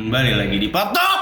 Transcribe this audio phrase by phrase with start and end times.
[0.00, 0.72] Kembali lagi di.
[0.72, 1.20] Poktok.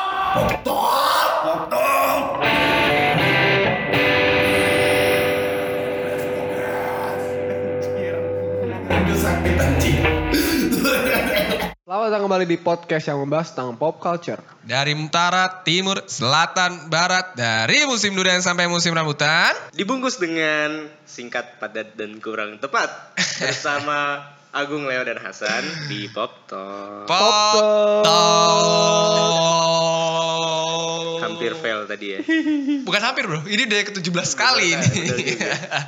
[9.19, 9.99] sakit anjing.
[11.83, 14.39] Selamat datang kembali di podcast yang membahas tentang pop culture.
[14.63, 19.59] Dari utara, timur, selatan, barat, dari musim durian sampai musim rambutan.
[19.75, 25.61] Dibungkus dengan singkat, padat, dan kurang tepat bersama Agung, Leo, dan Hasan
[25.93, 27.05] di Pop Talk.
[27.05, 29.29] Pop Talk.
[31.21, 32.25] Hampir fail tadi ya.
[32.89, 34.89] Bukan hampir bro, ini udah ke-17 kali ini.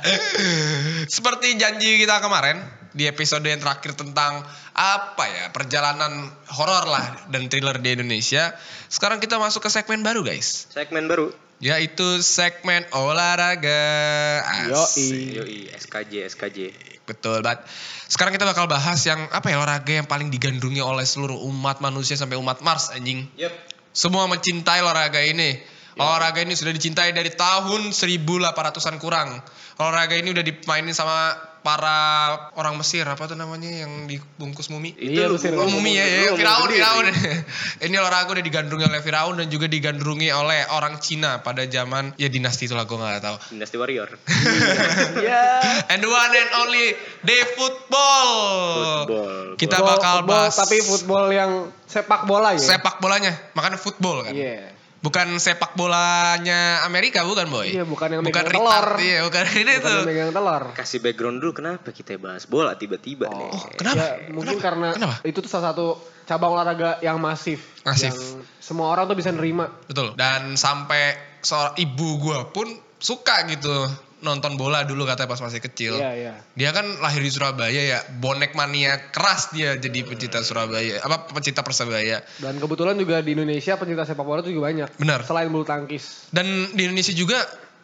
[1.17, 2.61] Seperti janji kita kemarin
[2.93, 4.45] di episode yang terakhir tentang
[4.77, 8.53] apa ya perjalanan horor lah dan thriller di Indonesia.
[8.93, 11.33] Sekarang kita masuk ke segmen baru guys, Segmen baru.
[11.61, 13.81] Yaitu segmen olahraga.
[14.73, 15.37] Asik.
[15.37, 16.59] Yoi, SKJ, SKJ.
[17.05, 17.63] Betul banget.
[18.09, 22.17] Sekarang kita bakal bahas yang apa ya olahraga yang paling digandrungi oleh seluruh umat manusia
[22.17, 23.29] sampai umat Mars anjing.
[23.37, 23.53] Yep.
[23.93, 25.61] Semua mencintai olahraga ini.
[25.95, 29.43] Olahraga ini sudah dicintai dari tahun 1800-an kurang.
[29.75, 31.93] Olahraga ini udah dimainin sama para
[32.57, 34.97] orang Mesir apa tuh namanya yang dibungkus mumi?
[34.97, 35.53] Iya, Mesir.
[35.53, 36.33] Oh, mumi ya, ya.
[36.33, 37.05] Firaun, Firaun.
[37.85, 42.33] ini olahraga udah digandrungi oleh Firaun dan juga digandrungi oleh orang Cina pada zaman ya
[42.33, 43.35] dinasti itulah gue nggak tahu.
[43.53, 44.09] Dynasty Warrior.
[45.21, 45.61] Ya.
[45.91, 48.29] And the one and only day football.
[49.05, 49.33] Football.
[49.55, 51.51] Kita Football- bakal football, bahas tapi football yang
[51.85, 52.61] sepak bola ya.
[52.63, 54.33] sepak bolanya, makanya football kan.
[54.33, 54.80] Iya.
[55.01, 57.73] Bukan sepak bolanya Amerika bukan boy?
[57.73, 58.87] Iya, bukan yang bukan megang retard, telur.
[59.01, 59.97] Iya, bukan ini Bukan tuh.
[59.97, 60.63] yang megang telur.
[60.77, 63.49] Kasih background dulu kenapa kita bahas bola tiba-tiba nih.
[63.49, 63.97] Oh, kenapa?
[63.97, 64.61] Ya, mungkin Kenapa?
[64.61, 65.15] karena Kenapa?
[65.25, 67.65] itu tuh salah satu cabang olahraga yang masif.
[67.81, 68.13] Masif.
[68.13, 69.73] Yang semua orang tuh bisa nerima.
[69.89, 70.13] Betul.
[70.13, 72.69] Dan sampai seorang ibu gua pun
[73.01, 73.89] suka gitu
[74.21, 75.97] nonton bola dulu katanya pas masih kecil.
[75.97, 76.33] Iya, iya.
[76.53, 81.61] Dia kan lahir di Surabaya ya, bonek mania keras dia jadi pecinta Surabaya, apa pecinta
[81.61, 82.21] Persebaya.
[82.37, 84.89] Dan kebetulan juga di Indonesia pencinta sepak bola tuh juga banyak.
[84.97, 85.25] Benar.
[85.25, 86.29] Selain bulu tangkis.
[86.29, 87.37] Dan di Indonesia juga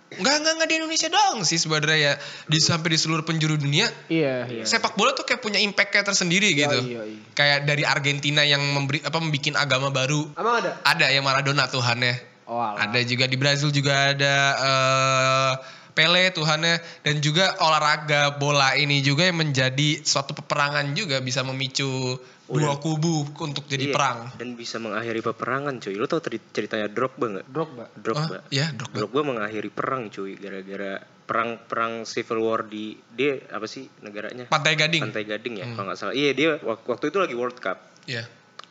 [0.08, 2.14] nggak nggak nggak di Indonesia doang sih sebenarnya ya
[2.48, 4.64] di sampai di seluruh penjuru dunia Iya, iya.
[4.64, 7.20] sepak bola tuh kayak punya impact kayak tersendiri Iya, gitu iya, iya.
[7.36, 10.80] kayak dari Argentina yang memberi apa membuat agama baru Emang ada?
[10.88, 12.88] ada yang Maradona Tuhannya Oh, alah.
[12.88, 15.52] ada juga di Brazil juga ada eh,
[15.97, 22.13] Pele Tuhannya dan juga olahraga bola ini juga yang menjadi suatu peperangan juga bisa memicu
[22.47, 25.94] dua kubu untuk jadi Iya, perang Dan bisa mengakhiri peperangan cuy.
[25.94, 27.46] Lu tau tadi ceritanya Drogba nggak?
[27.46, 27.85] Drogba.
[27.91, 28.38] Drogba.
[28.38, 28.96] Oh, ya Drogba.
[28.96, 30.96] Drogba mengakhiri perang cuy gara-gara
[31.28, 34.47] perang perang civil war di dia apa sih negaranya?
[34.47, 35.75] Pantai Gading Pantai Gading ya Hmm.
[35.75, 36.14] kalau nggak salah.
[36.14, 37.81] Iya dia wak- waktu itu lagi World Cup.
[38.06, 38.24] ya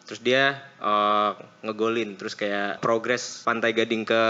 [0.06, 4.22] Terus dia eh, ngegolin terus kayak progres Pantai Gading ke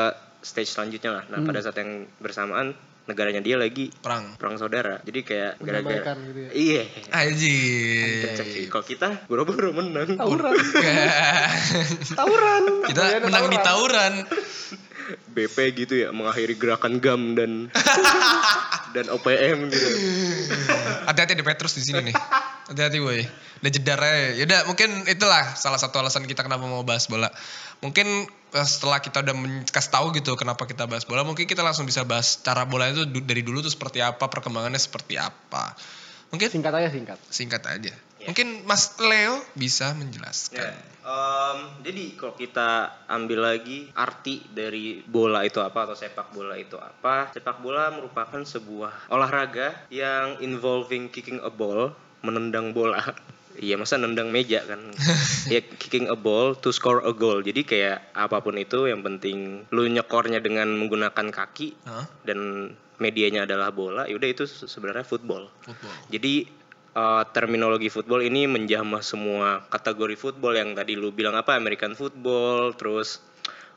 [0.42, 1.24] stage selanjutnya lah.
[1.32, 2.76] Nah, pada saat yang bersamaan
[3.06, 4.98] negaranya dia lagi perang perang saudara.
[5.06, 6.50] Jadi kayak gara-gara gitu ya.
[6.50, 6.82] Iya.
[7.14, 7.58] Aji.
[8.66, 10.18] Kalau kita buru-buru menang.
[10.18, 10.54] Tawuran.
[12.18, 12.62] Tawuran.
[12.90, 14.14] kita Kebanyakan menang di tawuran
[15.06, 17.50] BP gitu ya mengakhiri gerakan GAM dan
[18.96, 19.88] dan OPM gitu.
[21.06, 22.16] hati-hati ada Petrus di sini nih
[22.72, 23.20] hati-hati boy
[23.62, 27.30] udah jedar aja yaudah mungkin itulah salah satu alasan kita kenapa mau bahas bola
[27.78, 28.06] mungkin
[28.50, 29.34] eh, setelah kita udah
[29.66, 33.04] kasih tahu gitu kenapa kita bahas bola mungkin kita langsung bisa bahas cara bola itu
[33.20, 35.76] dari dulu tuh seperti apa perkembangannya seperti apa
[36.28, 37.18] mungkin Singkat aja singkat.
[37.28, 38.32] singkat aja Ya.
[38.32, 40.72] mungkin Mas Leo bisa menjelaskan Ya,
[41.04, 42.68] em, jadi kalau kita
[43.06, 47.28] ambil lagi arti dari bola itu apa atau sepak bola itu apa?
[47.30, 51.92] Sepak bola merupakan sebuah olahraga yang involving kicking a ball,
[52.24, 53.04] menendang bola.
[53.56, 54.80] Iya masa nendang meja kan.
[55.52, 57.40] Ya kicking a ball to score a goal.
[57.40, 62.10] Jadi kayak apa pun itu yang penting Lu nyekornya dengan menggunakan kaki Hah?
[62.26, 65.46] Dan medianya adalah bola Yaudah itu se- sebenarnya football.
[65.62, 65.94] Football.
[66.10, 66.34] Jadi
[66.96, 72.74] eh, terminologi football ini menjamah semua kategori football yang tadi lu bilang apa American football,
[72.74, 73.20] terus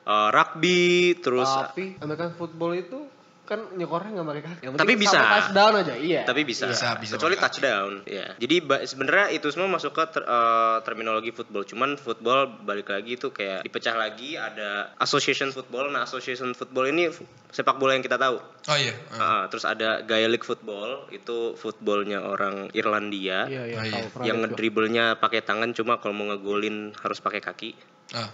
[0.08, 3.19] eh, rugby, terus Tapi American football itu
[3.50, 4.62] kan nyekornya nggak pakai kaki.
[4.62, 5.18] Yang Tapi bisa.
[5.18, 5.94] touchdown aja.
[5.98, 6.22] Iya.
[6.22, 7.54] tapi bisa, Bisa, bisa kecuali pakai kaki.
[7.58, 7.92] touchdown.
[8.06, 8.28] Ya.
[8.38, 8.56] Jadi
[8.86, 11.64] sebenarnya itu semua masuk ke ter- eh, terminologi football.
[11.64, 15.90] Cuman football balik lagi itu kayak dipecah lagi ada association football.
[15.90, 17.10] Nah association football ini
[17.48, 18.38] sepak bola yang kita tahu.
[18.40, 23.50] oh iya Ah, terus ada Gaelic football itu footballnya orang Irlandia.
[23.50, 24.02] Iya, iya, Oh, iya.
[24.24, 27.74] yang ngedribblenya pakai tangan cuma kalau mau ngegolin harus pakai kaki
[28.12, 28.30] Ah,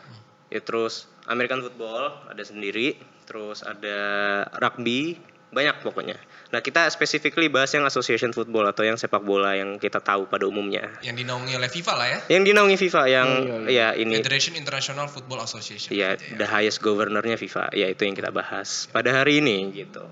[0.55, 2.95] ya terus American football ada sendiri
[3.27, 3.99] terus ada
[4.63, 6.17] rugby banyak pokoknya.
[6.45, 10.43] Nah kita specifically bahas yang association football atau yang sepak bola yang kita tahu pada
[10.43, 10.91] umumnya.
[10.99, 12.19] Yang dinaungi oleh FIFA lah ya.
[12.29, 15.89] Yang dinaungi FIFA yang Oh, iya, ya ini Federation International Football Association.
[15.89, 20.03] ya gitu the highest governornya FIFA ya itu yang kita bahas pada hari ini gitu.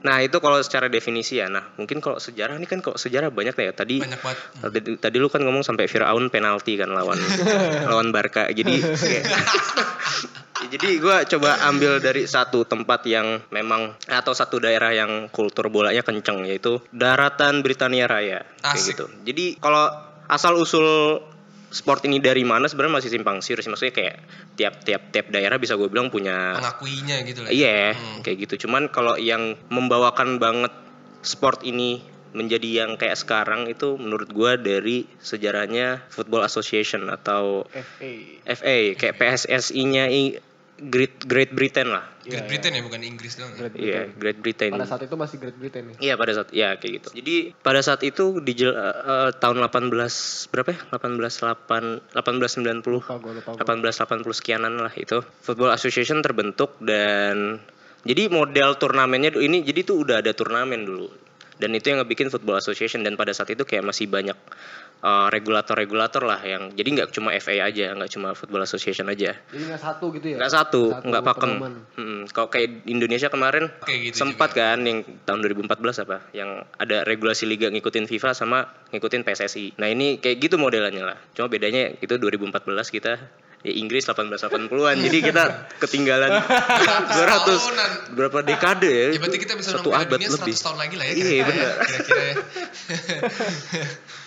[0.00, 1.46] Nah itu kalau secara definisi ya.
[1.46, 3.98] Nah mungkin kalau sejarah ini kan kalau sejarah banyak ya tadi.
[3.98, 4.38] Banyak banget.
[4.62, 7.18] Tadi, tadi lu kan ngomong sampai Firaun penalti kan lawan
[7.90, 8.46] lawan Barca.
[8.46, 9.26] Jadi kayak-
[10.54, 16.00] jadi gue coba ambil dari satu tempat yang memang atau satu daerah yang kultur bolanya
[16.00, 18.94] kenceng yaitu daratan Britania Raya kayak Asik.
[18.94, 19.06] gitu.
[19.26, 19.90] Jadi kalau
[20.24, 21.20] asal usul
[21.68, 24.16] sport ini dari mana sebenarnya masih simpang siur sih maksudnya kayak
[24.54, 27.50] tiap tiap daerah bisa gue bilang punya Mengakuinya gitu lah.
[27.50, 28.22] Iya, Hmm.
[28.22, 28.64] kayak gitu.
[28.64, 30.70] Cuman kalau yang membawakan banget
[31.20, 31.98] sport ini
[32.34, 38.12] menjadi yang kayak sekarang itu menurut gua dari sejarahnya Football Association atau FA.
[38.44, 40.10] FA kayak PSSI-nya
[40.74, 42.02] Great Great Britain lah.
[42.26, 43.54] Great Britain ya bukan Inggris doang.
[43.54, 43.58] ya?
[43.62, 44.08] Great Iya, Britain.
[44.18, 44.72] Great Britain.
[44.74, 45.96] Pada saat itu masih Great Britain nih.
[46.02, 47.08] Iya pada saat ya kayak gitu.
[47.14, 50.78] Jadi pada saat itu di eh, eh, tahun 18 berapa ya?
[50.90, 53.86] 18 8 1890 Lupa gue lupa gue.
[54.26, 57.62] 1880 sekianan lah itu Football Association terbentuk dan
[58.02, 61.08] jadi model turnamennya ini jadi tuh udah ada turnamen dulu
[61.58, 63.06] dan itu yang ngebikin Football Association.
[63.06, 64.34] Dan pada saat itu kayak masih banyak
[65.04, 69.36] uh, regulator-regulator lah yang jadi nggak cuma FA aja nggak cuma Football Association aja.
[69.52, 70.36] Jadi nggak satu gitu ya?
[70.40, 71.50] nggak satu nggak pakem.
[71.94, 77.04] Hmm, kalau kayak Indonesia kemarin Kayak gitu sempat kan yang tahun 2014 apa yang ada
[77.04, 81.18] regulasi liga ngikutin FIFA sama ngikutin PSSI nah ini kayak gitu modelannya lah.
[81.36, 83.12] Cuma bedanya itu 2014 kita
[83.64, 85.44] ya Inggris 1880-an jadi kita
[85.82, 86.44] ketinggalan
[87.16, 89.08] 200 berapa dekade ya.
[89.16, 90.54] Ya berarti kita bisa satu abad Dunia 100 lebih.
[90.54, 91.12] tahun lagi lah ya.
[91.14, 91.44] Iya, ya,
[91.80, 92.34] Kira-kira ya.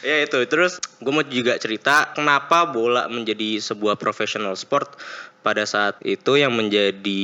[0.10, 0.40] ya itu.
[0.50, 4.98] Terus gue mau juga cerita kenapa bola menjadi sebuah professional sport
[5.46, 7.24] pada saat itu yang menjadi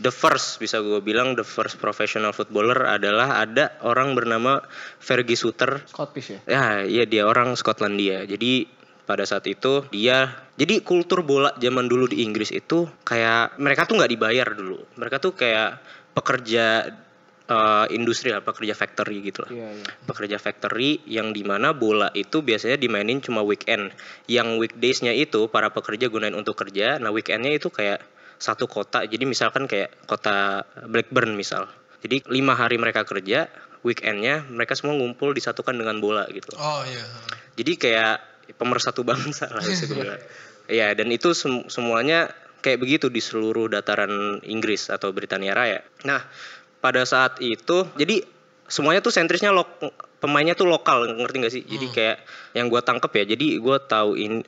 [0.00, 4.64] the first bisa gue bilang the first professional footballer adalah ada orang bernama
[5.02, 5.84] Fergie Suter.
[5.84, 6.40] Scottish ya?
[6.46, 8.24] ya iya dia orang Skotlandia.
[8.24, 13.84] Jadi pada saat itu dia jadi kultur bola zaman dulu di Inggris itu kayak mereka
[13.84, 14.80] tuh nggak dibayar dulu.
[14.96, 15.82] Mereka tuh kayak
[16.14, 16.94] pekerja
[17.50, 19.50] eh, industri lah pekerja factory gitu lah.
[19.52, 19.86] Iya, iya.
[20.06, 23.92] pekerja factory yang di mana bola itu biasanya dimainin cuma weekend.
[24.30, 28.00] Yang weekdaysnya itu para pekerja gunain untuk kerja nah weekendnya itu kayak
[28.38, 29.04] satu kota.
[29.04, 31.68] Jadi misalkan kayak kota Blackburn misal.
[32.00, 33.48] Jadi lima hari mereka kerja
[33.84, 36.56] weekendnya mereka semua ngumpul disatukan dengan bola gitu.
[36.56, 37.04] Oh iya.
[37.54, 38.16] jadi kayak
[38.52, 40.20] pemersatu bangsa lah bisa gue bilang.
[40.64, 42.32] Iya dan itu sem- semuanya
[42.64, 45.84] kayak begitu di seluruh dataran Inggris atau Britania Raya.
[46.08, 46.24] Nah
[46.80, 48.24] pada saat itu jadi
[48.64, 49.68] semuanya tuh sentrisnya lok
[50.24, 51.62] pemainnya tuh lokal ngerti gak sih?
[51.68, 52.16] Jadi kayak
[52.56, 53.24] yang gue tangkep ya.
[53.36, 54.40] Jadi gue tahu in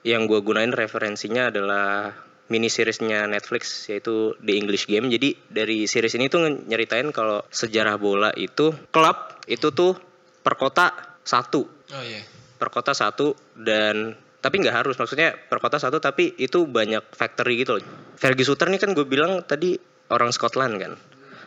[0.00, 2.16] yang gue gunain referensinya adalah
[2.48, 5.12] mini seriesnya Netflix yaitu The English Game.
[5.12, 9.92] Jadi dari series ini tuh nyeritain kalau sejarah bola itu klub itu tuh
[10.40, 10.88] per kota
[11.20, 12.22] satu Oh iya.
[12.60, 17.64] Per kota satu dan tapi nggak harus maksudnya per kota satu tapi itu banyak factory
[17.64, 17.84] gitu loh.
[18.16, 19.76] Fergie Suter nih kan gue bilang tadi
[20.12, 20.92] orang Scotland kan.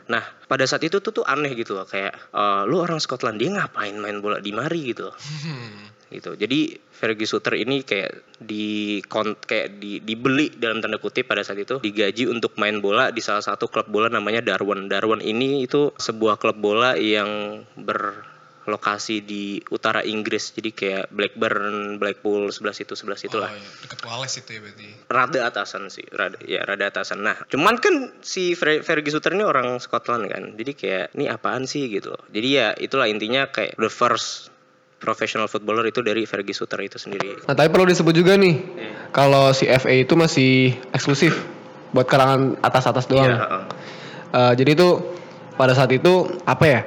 [0.09, 3.53] Nah pada saat itu tuh tuh aneh gitu loh kayak eh, lu orang Scotland dia
[3.53, 5.15] ngapain main bola di mari gitu loh.
[6.13, 6.37] gitu.
[6.37, 11.81] Jadi Fergie Suter ini kayak di kayak di, dibeli dalam tanda kutip pada saat itu
[11.81, 14.85] digaji untuk main bola di salah satu klub bola namanya Darwin.
[14.85, 17.65] Darwin ini itu sebuah klub bola yang
[18.63, 20.55] berlokasi di utara Inggris.
[20.55, 23.69] Jadi kayak Blackburn, Blackpool sebelah situ sebelah situlah Oh iya.
[23.83, 24.87] Dekat Wales itu ya berarti.
[25.11, 27.21] rada atasan sih, rada ya rada atasan.
[27.21, 31.67] Nah, cuman kan si Fer- Fergie Suter ini orang Scotland kan, jadi kayak ini apaan
[31.67, 32.15] sih gitu.
[32.31, 34.49] Jadi ya itulah intinya kayak the first
[34.97, 37.43] professional footballer itu dari Fergie Suter itu sendiri.
[37.43, 38.55] Nah tapi perlu disebut juga nih,
[39.11, 41.35] kalau si FA itu masih eksklusif
[41.91, 43.27] buat kalangan atas-atas doang.
[43.27, 43.63] Iya, heeh.
[44.33, 44.87] Eh, jadi itu
[45.53, 46.81] pada saat itu apa ya?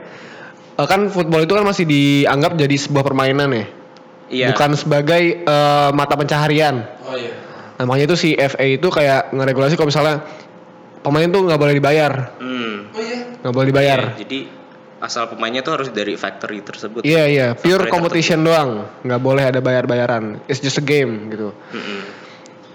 [0.76, 3.64] Eh, kan football itu kan masih dianggap jadi sebuah permainan ya,
[4.28, 4.46] Iya.
[4.52, 6.84] bukan sebagai eh, mata pencaharian.
[7.02, 7.32] Oh iya.
[7.76, 10.24] Nah, makanya itu si FA itu kayak ngeregulasi kalau misalnya
[11.00, 12.88] pemain tuh nggak boleh dibayar, Hmm.
[12.90, 13.40] Oh iya.
[13.40, 14.00] nggak boleh dibayar.
[14.12, 14.38] Iya, jadi
[14.96, 17.04] asal pemainnya tuh harus dari factory tersebut.
[17.04, 20.44] Iya iya, pure Factory competition doang, nggak boleh ada bayar-bayaran.
[20.44, 21.52] It's just a game gitu.
[21.52, 22.00] Mm-mm.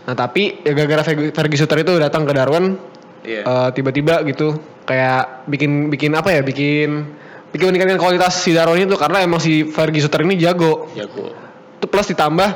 [0.01, 2.77] Nah tapi ya gara-gara Fergie Suter itu datang ke Darwin,
[3.21, 3.41] Iya.
[3.41, 7.05] eh, tiba-tiba gitu kayak bikin bikin apa ya, bikin
[7.51, 10.87] bikin meningkatkan kualitas si Darwin itu karena emang si Fergie Suter ini jago.
[10.95, 11.35] Jago.
[11.77, 12.49] Itu plus ditambah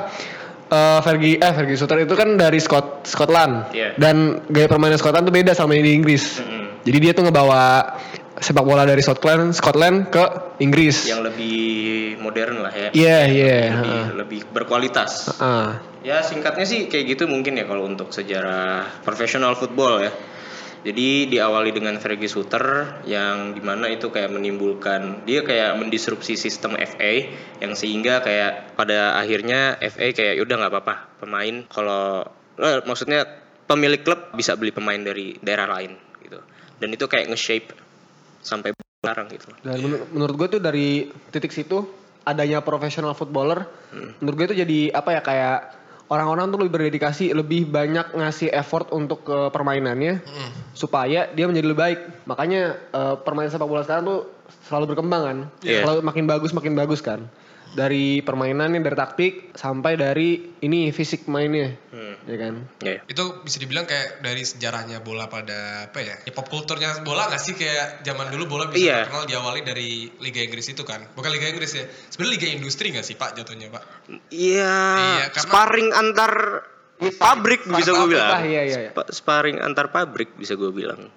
[0.72, 3.94] eh, Fergie eh Fergie Suter itu kan dari Scot Scotland Iya.
[4.00, 6.40] dan gaya permainan Scotland tuh beda sama yang di Inggris.
[6.40, 6.86] Mm-mm.
[6.86, 7.98] Jadi dia tuh ngebawa
[8.36, 10.24] sepak bola dari Scotland Scotland ke
[10.60, 11.08] Inggris.
[11.08, 11.58] Yang lebih
[12.20, 12.90] modern lah ya.
[12.92, 13.56] Iya iya.
[13.72, 14.06] Lebih, heeh.
[14.20, 15.32] lebih berkualitas.
[15.40, 15.80] Ah.
[16.06, 20.12] Ya singkatnya sih kayak gitu mungkin ya kalau untuk sejarah profesional football ya.
[20.86, 22.62] Jadi diawali dengan Fergie Suter
[23.10, 29.18] yang di mana itu kayak menimbulkan dia kayak mendisrupsi sistem FA yang sehingga kayak pada
[29.18, 32.22] akhirnya FA kayak yaudah nggak apa-apa pemain kalau
[32.62, 33.26] eh, maksudnya
[33.66, 36.38] pemilik klub bisa beli pemain dari daerah lain gitu
[36.78, 37.74] dan itu kayak nge-shape
[38.46, 39.50] sampai sekarang gitu.
[39.62, 41.86] Dan menur- menurut gue tuh dari titik situ
[42.26, 43.70] adanya profesional footballer,
[44.18, 45.60] menurut gue itu jadi apa ya kayak
[46.08, 50.50] orang-orang tuh lebih berdedikasi, lebih banyak ngasih effort untuk ke permainannya Mm.
[50.74, 52.00] supaya dia menjadi lebih baik.
[52.26, 54.20] Makanya eh, permainan sepak bola sekarang tuh
[54.70, 55.82] selalu berkembang kan, Iya.
[55.82, 57.26] selalu makin bagus makin bagus kan.
[57.76, 62.16] Dari permainannya, dari taktik sampai dari ini fisik mainnya, Hmm.
[62.24, 62.54] ya kan.
[62.80, 63.00] Ya, ya.
[63.04, 66.16] Itu bisa dibilang kayak dari sejarahnya bola pada apa ya?
[66.18, 68.98] ya pop kulturnya bola gak sih kayak zaman dulu bola bisa Iya.
[69.04, 71.04] terkenal diawali dari Liga Inggris itu kan?
[71.12, 71.84] Bukan Liga Inggris ya.
[72.08, 73.84] Sebenarnya Liga Industri gak sih Pak jatuhnya Pak?
[74.32, 76.32] Iya, Iya, karena- sparring antar
[77.14, 78.40] pabrik bisa gue bilang.
[78.42, 78.90] iya, iya, iya.
[78.90, 81.12] Spa- Sparring antar pabrik bisa gue bilang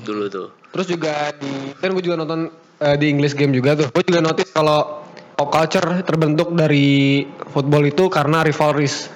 [0.00, 0.48] dulu tuh.
[0.70, 2.46] Terus juga di kan gue juga nonton
[2.78, 3.90] eh, di English game juga tuh.
[3.90, 5.07] Gue juga notice kalau
[5.38, 7.22] pop culture terbentuk dari
[7.54, 9.06] football itu karena rivalries.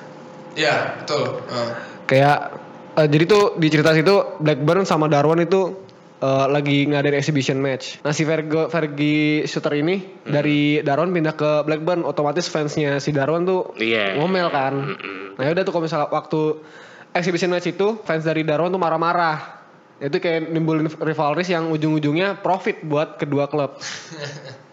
[0.55, 1.43] Iya betul.
[1.51, 1.75] Uh.
[2.07, 2.39] Kayak
[2.95, 5.83] eh, jadi tuh di cerita situ Blackburn sama Darwin itu
[6.23, 7.99] eh, lagi ngadain exhibition match.
[8.07, 13.43] Nah si Fergie, Fergie Shooter ini dari Darwin pindah ke Blackburn, otomatis fansnya si Darwin
[13.43, 14.23] tuh Iya.
[14.23, 14.95] ngomel kan.
[14.95, 15.35] Mm-mm.
[15.35, 16.63] Nah udah tuh kalau misalnya waktu
[17.19, 19.59] exhibition match itu fans dari Darwin tuh marah-marah.
[19.99, 23.75] Itu kayak nimbulin rivalries yang ujung-ujungnya profit buat kedua klub.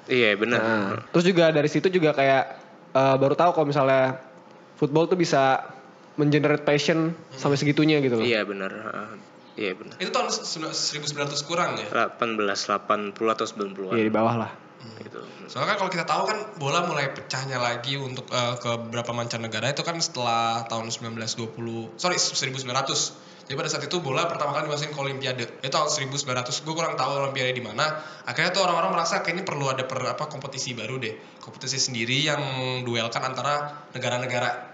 [0.10, 0.60] Iya benar.
[0.60, 2.44] Nah, terus juga dari situ juga kayak
[2.92, 4.18] eh, baru tahu kalau misalnya
[4.76, 5.70] football tuh bisa
[6.18, 8.26] mengenerate passion sampai segitunya gitu loh.
[8.26, 8.72] Iya benar.
[8.90, 9.14] Ah,
[9.60, 10.00] Iya benar.
[10.00, 11.88] Itu tahun 1900 kurang ya?
[12.16, 14.52] 1880 atau 90-an Iya di bawah lah.
[15.04, 15.20] gitu.
[15.52, 19.76] Soalnya kan kalau kita tahu kan bola mulai pecahnya lagi untuk eh, ke beberapa mancanegara
[19.76, 22.64] itu kan setelah tahun 1920 sorry 1900
[23.50, 25.42] jadi pada saat itu bola pertama kali dimasukin ke Olimpiade.
[25.66, 27.98] Itu tahun 1900 gue kurang tahu Olimpiade di mana.
[28.30, 31.18] Akhirnya tuh orang-orang merasa kayaknya perlu ada per, apa kompetisi baru deh.
[31.42, 32.38] Kompetisi sendiri yang
[32.86, 34.70] duelkan antara negara-negara.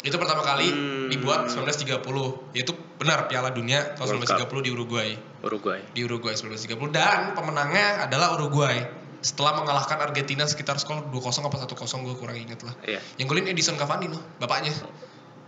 [0.00, 1.12] Itu pertama kali Hmm.
[1.12, 4.48] dibuat 1930 yaitu benar Piala Dunia tahun World Cup.
[4.48, 5.10] 1930 di Uruguay.
[5.44, 5.80] Uruguay.
[5.92, 9.04] di Uruguay 1930 dan pemenangnya adalah Uruguay.
[9.20, 11.76] Setelah mengalahkan Argentina sekitar skor 2-0 apa 1-0
[12.08, 12.72] gue kurang inget lah.
[12.88, 13.04] Iya.
[13.20, 14.72] yang golin Edison Cavani loh bapaknya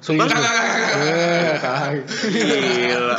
[0.05, 0.29] Sumpah?
[0.29, 1.91] Enggak, enggak, enggak.
[2.31, 3.17] Gila.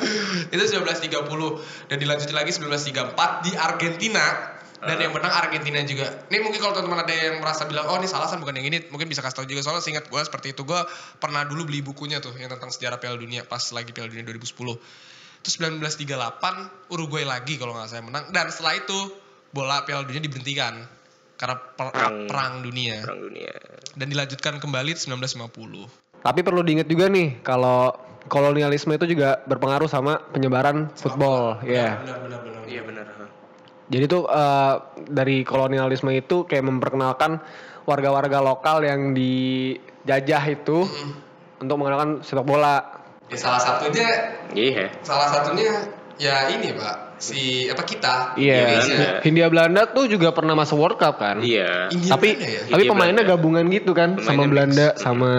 [0.47, 6.05] itu 1930 dan dilanjutin lagi 1934 di Argentina dan yang menang Argentina juga.
[6.29, 8.85] Nih mungkin kalau teman-teman ada yang merasa bilang oh ini salah San, bukan yang ini,
[8.93, 10.77] mungkin bisa kasih tahu juga soalnya seingat gue seperti itu gue
[11.17, 14.53] pernah dulu beli bukunya tuh yang tentang sejarah Piala Dunia pas lagi Piala Dunia 2010.
[15.43, 18.97] Terus 1938 Uruguay lagi kalau nggak saya menang dan setelah itu
[19.49, 20.85] bola Piala Dunia diberhentikan
[21.37, 22.25] karena per- Perang.
[22.25, 23.53] perang dunia Perang dunia.
[23.93, 26.06] dan dilanjutkan kembali 1950.
[26.27, 27.95] Tapi perlu diingat juga nih kalau
[28.27, 32.03] kolonialisme itu juga berpengaruh sama penyebaran football, ya.
[32.03, 32.61] Benar benar benar.
[32.67, 33.05] Iya benar.
[33.87, 34.73] Jadi tuh eh,
[35.07, 37.39] dari kolonialisme itu kayak memperkenalkan
[37.87, 40.83] warga-warga lokal yang dijajah itu
[41.57, 42.83] untuk mengenalkan sepak bola.
[43.27, 44.07] Ya salah satunya
[44.51, 44.91] Iya.
[44.99, 45.71] salah satunya
[46.15, 48.59] ya ini pak si apa kita Iya.
[48.83, 49.07] Belanda.
[49.23, 51.39] Hindia Belanda tuh juga pernah masuk World Cup kan.
[51.39, 51.87] Iya.
[51.87, 52.59] India Tapi Belanda ya?
[52.61, 53.39] tapi Hindia pemainnya Belanda.
[53.39, 54.51] gabungan gitu kan Pemainnya sama mix.
[54.51, 54.99] Belanda Mm.
[54.99, 55.31] sama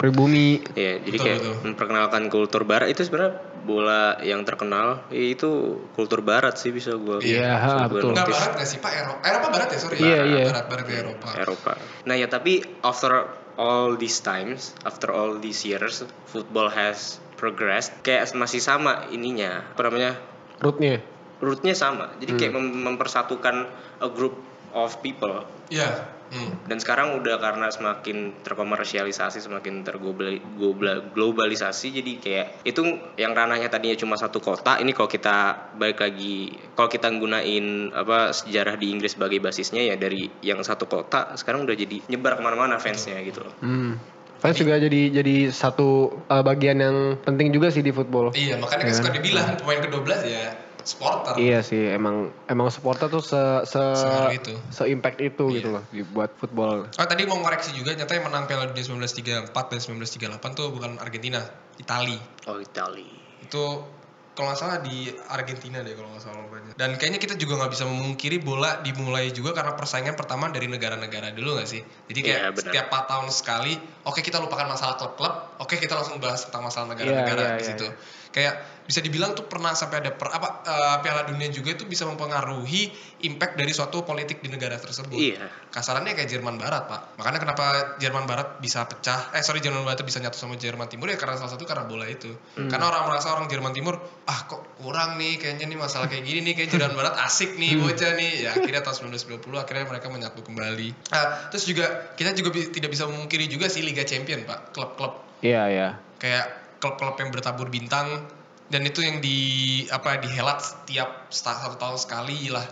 [0.00, 0.64] pribumi.
[0.72, 1.54] Iya, jadi Betul, kayak betul.
[1.62, 5.50] memperkenalkan kultur barat itu sebenarnya bola yang terkenal ya itu
[5.92, 8.16] kultur barat sih bisa gua Iya, betul.
[8.16, 8.34] Enggak notice.
[8.34, 10.44] barat gak sih pak Eropa Eropa barat ya sorry Iya, Barat, iya.
[10.48, 11.72] barat barat ya Eropa Eropa.
[12.02, 13.12] Nah ya tapi after
[13.54, 17.92] all these times, after all these years, football has progressed.
[18.00, 20.16] Kayak masih sama ininya, apa namanya?
[20.58, 21.04] Rootnya.
[21.38, 22.08] Rootnya sama.
[22.16, 24.40] Jadi kayak mem- mempersatukan a group
[24.72, 25.44] of people.
[25.68, 26.70] iya hmm.
[26.70, 32.82] Dan sekarang udah karena semakin terkomersialisasi, semakin terglobalisasi, jadi kayak itu
[33.18, 38.30] yang ranahnya tadinya cuma satu kota, ini kalau kita balik lagi, kalau kita gunain apa
[38.30, 42.42] sejarah di Inggris sebagai basisnya ya dari yang satu kota, sekarang udah jadi nyebar ke
[42.42, 43.54] mana-mana fansnya gitu loh.
[43.60, 43.98] Hmm.
[44.40, 48.32] Fans juga jadi jadi satu uh, bagian yang penting juga sih di football.
[48.32, 48.96] iya makanya kan Iya.
[48.96, 53.82] suka dibilang pemain ke-12 ya supporter Iya sih, emang emang supporter tuh se se
[54.32, 54.54] itu.
[54.68, 55.56] se impact itu Iya.
[55.56, 56.90] gitu loh buat football.
[56.90, 60.98] Oh tadi mau ngoreksi juga nyata yang menang Piala Dunia 1934 dan 1938 tuh bukan
[60.98, 61.38] Argentina,
[61.76, 62.18] Itali.
[62.44, 63.06] Oh Itali.
[63.40, 63.86] Itu
[64.30, 66.72] kalau nggak salah di Argentina deh kalau nggak salah lomanya.
[66.72, 71.30] Dan kayaknya kita juga nggak bisa memungkiri bola dimulai juga karena persaingan pertama dari negara-negara
[71.30, 71.82] dulu nggak sih?
[72.08, 72.62] Jadi kayak Iya, benar.
[72.64, 76.88] setiap 4 tahun sekali, oke kita lupakan masalah klub-klub, oke kita langsung bahas tentang masalah
[76.88, 77.84] Iya, negara-negara iya, di iya, situ.
[77.84, 77.94] iya.
[78.30, 78.54] Kayak
[78.90, 82.90] bisa dibilang tuh pernah sampai ada per, apa eh, Piala Dunia juga itu bisa mempengaruhi
[83.22, 85.14] impact dari suatu politik di negara tersebut.
[85.14, 85.46] Iya.
[85.70, 87.14] Kasarannya kayak Jerman Barat, Pak.
[87.14, 87.64] Makanya kenapa
[87.96, 91.38] Jerman Barat bisa pecah, eh sorry Jerman Barat bisa nyatu sama Jerman Timur ya karena
[91.38, 92.34] salah satu karena bola itu.
[92.58, 92.66] Hmm.
[92.66, 93.94] Karena orang merasa orang Jerman Timur,
[94.26, 97.78] ah kok kurang nih kayaknya nih masalah kayak gini nih kayak Jerman Barat asik nih
[97.78, 97.86] Hmm.
[97.86, 98.32] bocah nih.
[98.42, 100.88] Ya akhirnya tahun 1990 akhirnya mereka menyatu kembali.
[101.08, 104.74] Ah, terus juga kita juga bi- tidak bisa memungkiri juga sih Liga Champion, Pak.
[104.74, 105.88] Klub-klub Iya, iya.
[106.18, 106.46] kayak
[106.80, 108.24] klub-klub yang bertabur bintang
[108.70, 109.38] dan itu yang di
[109.90, 112.64] apa dihelat setiap satu tahun sekali lah.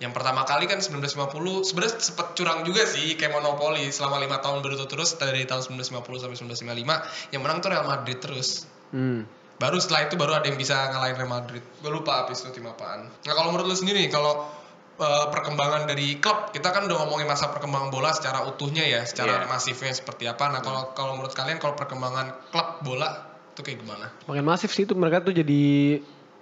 [0.00, 4.64] Yang pertama kali kan 1950 sebenarnya sempet curang juga sih kayak monopoli selama lima tahun
[4.64, 8.64] berturut-turut dari tahun 1950 sampai 1955 yang menang tuh Real Madrid terus.
[8.96, 9.22] Hmm.
[9.60, 11.60] baru setelah itu baru ada yang bisa ngalahin Real Madrid.
[11.84, 13.12] Gue lupa habis itu tim apaan.
[13.12, 14.48] Nah kalau menurut lu sendiri kalau
[14.96, 19.44] uh, perkembangan dari klub kita kan udah ngomongin masa perkembangan bola secara utuhnya ya secara
[19.44, 19.52] Iya.
[19.52, 20.48] masifnya seperti apa.
[20.48, 24.84] Nah kalau kalau menurut kalian kalau perkembangan klub bola itu kayak gimana Makin masif sih
[24.84, 25.62] itu mereka tuh jadi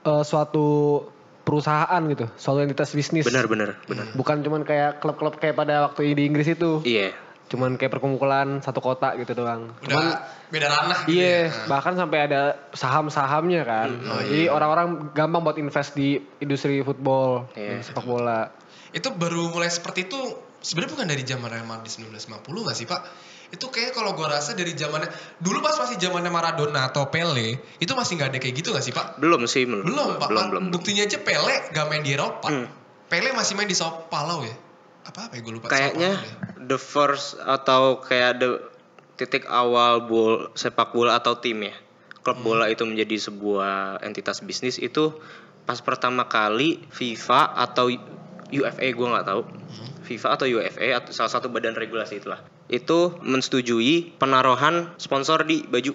[0.05, 0.67] eh, suatu
[1.43, 3.25] perusahaan gitu, suatu entitas bisnis.
[3.25, 4.13] Benar benar benar.
[4.13, 6.85] Bukan cuman kayak klub-klub kayak pada waktu di Inggris itu.
[6.85, 7.17] Iya.
[7.49, 9.73] Cuman kayak perkumpulan satu kota gitu doang.
[9.81, 10.07] udah Cuman
[10.53, 11.41] beda ranah gitu Iya, ya.
[11.49, 12.41] Nah, bahkan sampai ada
[12.77, 13.89] saham-sahamnya kan.
[13.97, 17.81] Oh, Jadi orang-orang gampang buat invest di industri football, Iya.
[17.81, 18.53] di sepak bola.
[18.89, 20.21] itu baru mulai seperti itu
[20.61, 23.01] sebenarnya bukan dari zaman Real Madrid 1950 gak sih pak
[23.49, 27.93] itu kayak kalau gua rasa dari zamannya dulu pas masih zamannya Maradona atau Pele itu
[27.93, 30.17] masih nggak ada kayak gitu gak sih pak Belum sih belum gua.
[30.17, 30.63] pak Belum belum.
[30.69, 32.69] buktinya aja Pele gak main di Eropa Hmm.
[33.07, 34.53] Pele masih main di Sao Paulo ya
[35.03, 36.21] apa apa ya gue lupa Kayaknya ya.
[36.63, 38.61] the first atau kayak the
[39.17, 41.73] titik awal bol sepak bola atau tim ya.
[42.19, 45.17] Klub bola itu menjadi sebuah entitas bisnis itu
[45.65, 47.89] pas pertama kali FIFA atau
[48.47, 49.43] UFA gue nggak tahu.
[50.05, 52.45] FIFA atau UFA atau salah satu badan regulasi itulah.
[52.69, 55.93] Itu mensetujui penaruhan sponsor di baju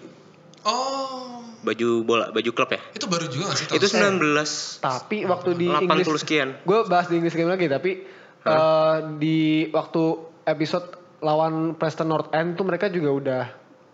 [0.66, 2.82] oh baju bola, baju klub ya.
[2.92, 4.16] itu baru juga gak sih tahun Itu sekarang?
[4.20, 6.50] 19 Tapi waktu di 80 Inggris sekian.
[6.68, 7.92] Gue bahas di Inggris game lagi tapi
[8.44, 10.04] eh, di waktu
[10.44, 13.44] episode lawan Preston North End tuh mereka juga udah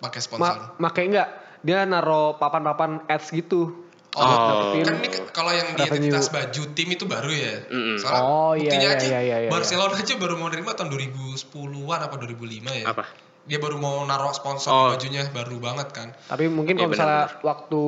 [0.02, 0.42] pakai sponsor
[0.80, 1.30] ma make enggak
[1.62, 3.89] dia naro papan-papan ads gitu.
[4.18, 7.56] Oh, dapetin kan ini kalau yang di identitas baju tim itu baru ya.
[7.70, 8.02] Mm-mm.
[8.02, 9.50] Soalnya Oh, iya, buktinya iya, aja iya, iya, iya.
[9.54, 12.86] Barcelona aja baru mau nerima tahun 2010-an apa 2005 ya.
[12.90, 13.04] Apa?
[13.46, 14.90] Dia baru mau naruh sponsor Oh.
[14.94, 16.08] bajunya baru banget kan.
[16.26, 17.82] Tapi mungkin Iya, kalau misalnya waktu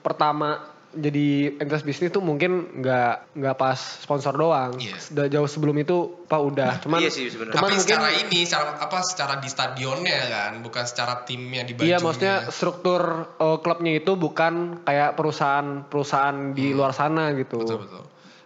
[0.00, 0.48] pertama
[0.94, 4.78] jadi entitas bisnis tuh mungkin nggak nggak pas sponsor doang.
[4.78, 4.96] Iya.
[4.96, 6.80] Sudah jauh sebelum itu pak udah.
[6.80, 7.58] Cuman Iya sih sebenarnya.
[7.58, 11.76] Cuman Tapi mungkin- secara ini secara apa secara di stadionnya kan, bukan secara timnya di
[11.76, 11.96] bajunya.
[11.96, 13.00] Iya maksudnya struktur
[13.36, 17.60] eh, klubnya itu bukan kayak perusahaan-perusahaan di luar sana gitu.
[17.60, 17.66] Hmm.
[17.66, 18.02] Betul betul.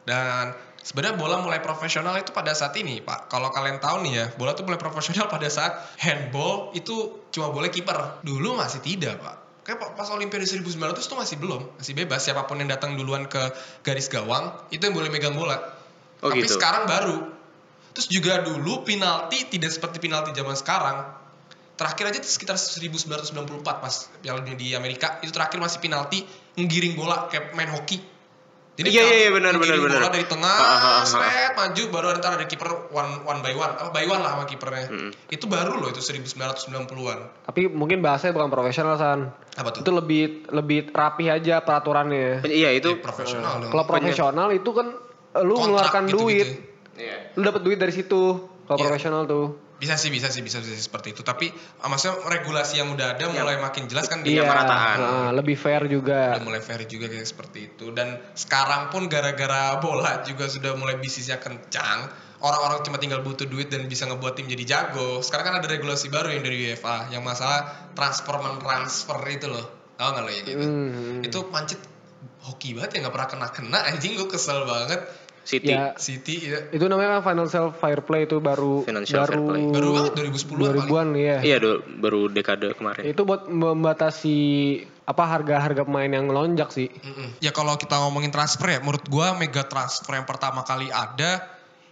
[0.08, 0.44] Dan
[0.80, 3.28] sebenarnya bola mulai profesional itu pada saat ini, Pak.
[3.30, 7.70] Kalau kalian tahu nih ya, bola tuh mulai profesional pada saat handball itu cuma boleh
[7.70, 8.24] kiper.
[8.26, 9.36] Dulu masih tidak, Pak.
[9.60, 13.28] Kayak pa- pas Olimpiade 1900 tuh masih belum, masih bebas siapa pun yang datang duluan
[13.28, 13.40] ke
[13.84, 15.60] garis gawang itu yang boleh megang bola.
[16.24, 16.56] Oh, Tapi gitu.
[16.56, 17.18] sekarang baru.
[17.92, 20.98] Terus juga dulu penalti tidak seperti penalti zaman sekarang.
[21.74, 26.22] Terakhir aja tuh sekitar 1994 pas Piala Dunia di Amerika itu terakhir masih penalti
[26.60, 28.19] ngiring bola kayak main hoki.
[28.78, 30.08] Iya, iya, iya, benar, benar, bola benar.
[30.08, 31.04] dari tengah, Ah, ah, ah, ah.
[31.04, 34.44] seret, maju baru ntar ada kiper one one by one, apa by one lah sama
[34.44, 34.88] kipernya.
[34.88, 35.10] Mm.
[35.28, 37.18] Itu baru loh itu 1990-an.
[37.44, 39.36] Tapi mungkin bahasanya bukan profesional san.
[39.54, 39.84] Apa tuh?
[39.84, 42.40] Itu lebih lebih rapi aja peraturannya.
[42.42, 43.68] Iya itu Ya, profesional dong.
[43.68, 44.86] Kalau profesional itu kan
[45.36, 46.20] lu Kontrak mengeluarkan gitu-gitu.
[46.24, 46.48] duit,
[46.96, 47.16] Iya.
[47.36, 48.22] lu dapat duit dari situ.
[48.64, 48.84] Kalau Iya.
[48.86, 49.46] profesional tuh.
[49.80, 51.24] Bisa sih, bisa sih, bisa, bisa sih seperti itu.
[51.24, 51.48] Tapi
[51.80, 54.96] ah, maksudnya regulasi yang udah ada mulai makin jelas kan di Iya, pemerataan.
[55.00, 56.36] nah, lebih fair juga.
[56.36, 61.00] udah mulai fair juga kayak seperti itu dan sekarang pun gara-gara bola juga sudah mulai
[61.00, 65.54] bisnisnya kencang orang-orang cuma tinggal butuh duit dan bisa ngebuat tim jadi jago sekarang kan
[65.56, 69.64] ada regulasi baru yang dari UEFA yang masalah transfer transfer itu loh
[69.94, 71.20] tau gak lo yang gitu Hmm.
[71.20, 71.80] itu pancit
[72.40, 75.04] hoki banget ya nggak pernah kena kena anjing gue kesel banget
[75.40, 75.72] City.
[75.72, 79.62] Ya, City ya itu namanya kan financial fair play itu baru Financial fair baru play.
[79.72, 81.36] baru banget 2010-an paling 2000-an ya.
[81.40, 83.02] Iya do- baru dekade kemarin.
[83.04, 84.38] Itu buat membatasi
[85.04, 86.86] apa harga-harga pemain yang melonjak sih.
[86.86, 87.40] Mm-mm.
[87.40, 91.42] Ya kalau kita ngomongin transfer ya, menurut gua mega transfer yang pertama kali ada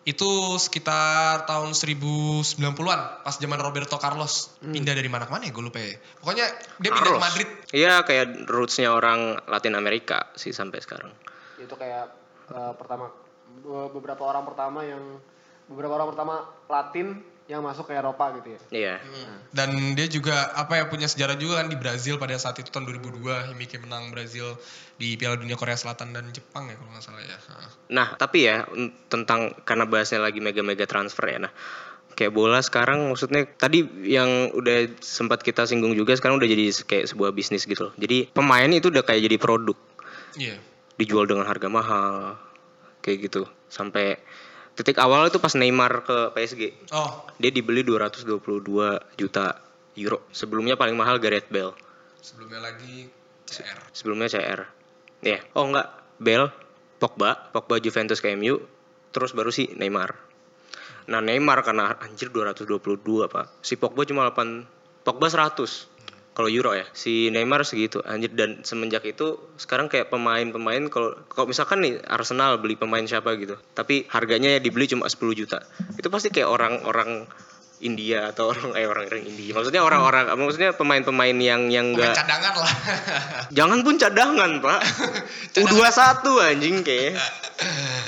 [0.05, 0.25] itu
[0.57, 5.77] sekitar tahun 1090-an pas zaman Roberto Carlos pindah dari mana ke mana ya gue lupa
[5.77, 6.01] ya.
[6.17, 6.47] Pokoknya
[6.79, 7.21] dia pindah ke Carlos.
[7.21, 7.49] Madrid.
[7.71, 11.13] Iya kayak rootsnya orang Latin Amerika sih sampai sekarang.
[11.61, 12.09] Itu kayak
[12.49, 13.13] eh, pertama
[13.93, 15.03] beberapa orang pertama yang
[15.69, 16.35] beberapa orang pertama
[16.67, 18.61] Latin yang masuk ke Eropa gitu ya.
[18.69, 18.95] Iya.
[19.57, 22.85] Dan dia juga apa ya punya sejarah juga kan di Brazil pada saat itu tahun
[22.93, 23.25] 2002
[23.57, 24.61] Himike menang Brazil
[25.01, 27.41] di Piala Dunia Korea Selatan dan Jepang ya kalau nggak salah ya.
[27.49, 27.73] Nah.
[27.89, 28.69] Nah tapi ya
[29.09, 31.49] tentang karena bahasnya lagi mega-mega transfer ya.
[31.49, 31.53] Nah
[32.21, 37.17] kayak bola sekarang maksudnya tadi yang udah sempat kita singgung juga sekarang udah jadi kayak
[37.17, 37.95] sebuah bisnis gitu loh.
[37.97, 39.77] Jadi pemain itu udah kayak jadi produk
[40.37, 40.61] Iya.
[41.01, 42.37] dijual dengan harga mahal
[43.09, 43.49] kayak gitu.
[43.73, 44.21] Sampai
[44.77, 48.37] titik awal itu pas Neymar ke PSG Oh, dia dibeli 222
[49.17, 49.57] juta
[49.97, 50.29] euro.
[50.29, 51.73] Sebelumnya paling mahal Gareth Bale.
[52.21, 53.09] Sebelumnya lagi
[53.49, 53.79] CR.
[53.97, 54.61] sebelumnya CR
[55.25, 55.89] ya oh enggak.
[56.19, 56.51] Bale
[56.99, 58.59] Pogba Pogba Juventus ke MU
[59.15, 60.13] terus baru si Neymar.
[61.09, 63.47] Nah Neymar karena anjir 222 pak.
[63.65, 65.98] Si Pogba cuma 8 Pogba 100
[66.39, 71.51] kalau euro ya si Neymar segitu anjir dan semenjak itu sekarang kayak pemain-pemain kalau kalau
[71.51, 75.67] misalkan nih Arsenal beli pemain siapa gitu tapi harganya ya dibeli cuma 10 juta
[75.99, 77.27] itu pasti kayak orang-orang
[77.83, 82.55] India atau orang eh orang orang India maksudnya orang-orang maksudnya pemain-pemain yang yang enggak cadangan
[82.55, 82.73] lah.
[83.59, 84.81] Jangan pun cadangan, Pak.
[85.67, 87.19] U21 anjing kayak.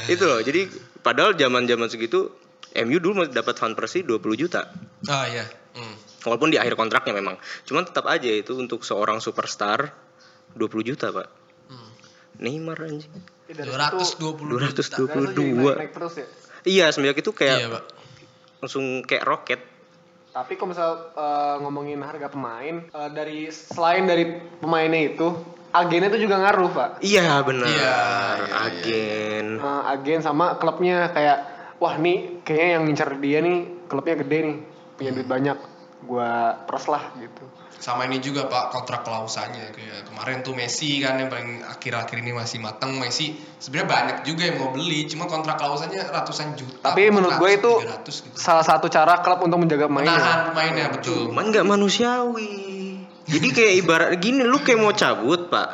[0.06, 0.38] Itu loh.
[0.44, 0.68] Jadi
[1.00, 2.30] padahal zaman-zaman segitu
[2.86, 4.70] MU dulu dapat Van Persie 20 juta.
[5.10, 5.59] oh iya.
[6.20, 6.26] Hmm.
[6.28, 7.40] Walaupun di akhir kontraknya memang.
[7.64, 9.88] Cuman tetap aja itu untuk seorang superstar
[10.52, 11.28] 20 juta, Pak.
[11.66, 11.90] Hmm.
[12.38, 13.08] Neymar anjing.
[13.48, 13.72] Ya, dari
[14.04, 14.68] situ- 222 juta.
[14.70, 15.72] dari situ jadi 22.
[15.74, 16.26] naik-naik terus ya.
[16.60, 17.84] Iya, semenjak itu kayak Iya, Pak.
[18.60, 19.60] langsung kayak roket.
[20.30, 24.28] Tapi kalau misal eh, ngomongin harga pemain eh, dari selain dari
[24.60, 25.26] pemainnya itu
[25.70, 26.90] agennya itu juga ngaruh pak.
[27.02, 27.66] Iya, benar.
[27.66, 27.94] Iya, iya,
[28.38, 28.54] iya.
[28.62, 29.46] Agen.
[29.58, 31.38] Eh, agen sama klubnya kayak
[31.78, 33.56] wah nih kayaknya yang ngincar dia nih
[33.86, 34.56] klubnya gede nih
[34.94, 35.56] punya duit banyak
[36.04, 37.44] gua peres lah gitu.
[37.80, 42.36] Sama ini juga Pak kontrak klausanya kayak kemarin tuh Messi kan yang paling akhir-akhir ini
[42.36, 46.92] masih matang Messi sebenarnya banyak juga yang mau beli cuma kontrak klausanya ratusan juta.
[46.92, 48.36] Tapi menurut gue itu 300 gitu.
[48.36, 50.12] salah satu cara klub untuk menjaga pemainnya.
[50.12, 51.32] menahan pemainnya betul.
[51.32, 52.52] Cuman nggak manusiawi.
[53.30, 55.68] Jadi kayak ibarat gini, lu kayak mau cabut pak.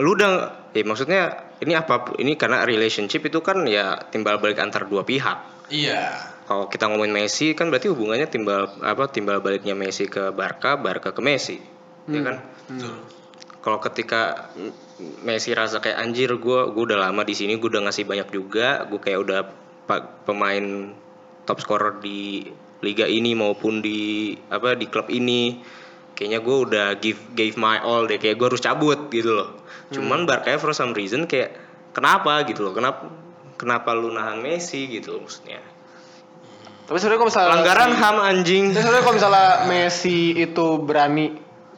[0.00, 1.22] Lu udah, ya maksudnya
[1.60, 2.16] ini apa?
[2.16, 5.68] Ini karena relationship itu kan ya timbal balik antar dua pihak.
[5.68, 6.31] Iya.
[6.42, 9.06] Kalau kita ngomongin Messi kan berarti hubungannya timbal apa?
[9.08, 11.56] Timbal baliknya Messi ke Barca, Barca ke Messi,
[12.10, 12.36] ya kan?
[12.66, 12.94] Betul.
[13.62, 14.50] Kalau ketika
[15.22, 18.82] Messi rasa kayak anjir gue, gue udah lama di sini, gue udah ngasih banyak juga,
[18.90, 19.40] gue kayak udah
[20.26, 20.90] pemain
[21.46, 22.42] top scorer di
[22.82, 25.62] liga ini maupun di apa di klub ini,
[26.18, 29.62] kayaknya gue udah give gave my all deh, kayak gue harus cabut gitu loh.
[29.94, 31.54] Cuman Barca for some reason kayak
[31.94, 33.06] kenapa gitu loh, kenapa
[33.54, 35.62] kenapa lu nahan Messi gitu loh maksudnya.
[36.92, 38.64] Tapi sebenarnya kalau misalnya Pelanggaran HAM anjing.
[38.68, 41.26] Tapi sebenarnya kalau misalnya Messi itu berani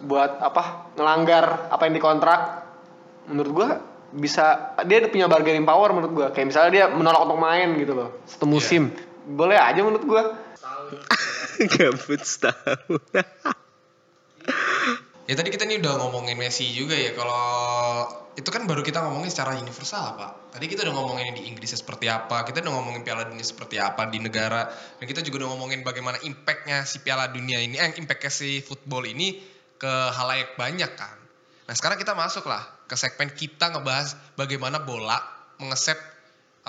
[0.03, 2.41] buat apa ngelanggar apa yang dikontrak,
[3.31, 3.69] menurut gua
[4.11, 6.27] bisa dia punya bargaining power menurut gua.
[6.35, 8.91] Kayak misalnya dia menolak untuk main gitu loh satu musim,
[9.23, 10.35] boleh aja menurut gua.
[11.79, 12.99] Gabut setahun.
[15.25, 17.17] Ya tadi kita nih udah ngomongin Messi juga ya.
[17.17, 17.45] Kalau
[18.37, 20.53] itu kan baru kita ngomongin secara universal pak.
[20.53, 22.45] Tadi kita udah ngomongin di Inggris seperti apa.
[22.45, 24.69] Kita udah ngomongin Piala Dunia seperti apa di negara.
[25.01, 29.09] Dan kita juga udah ngomongin bagaimana impactnya si Piala Dunia ini, eh impactnya si football
[29.09, 29.41] ini
[29.81, 31.17] ke halayak banyak kan.
[31.65, 35.17] Nah sekarang kita masuk lah ke segmen kita ngebahas bagaimana bola
[35.57, 35.97] mengesep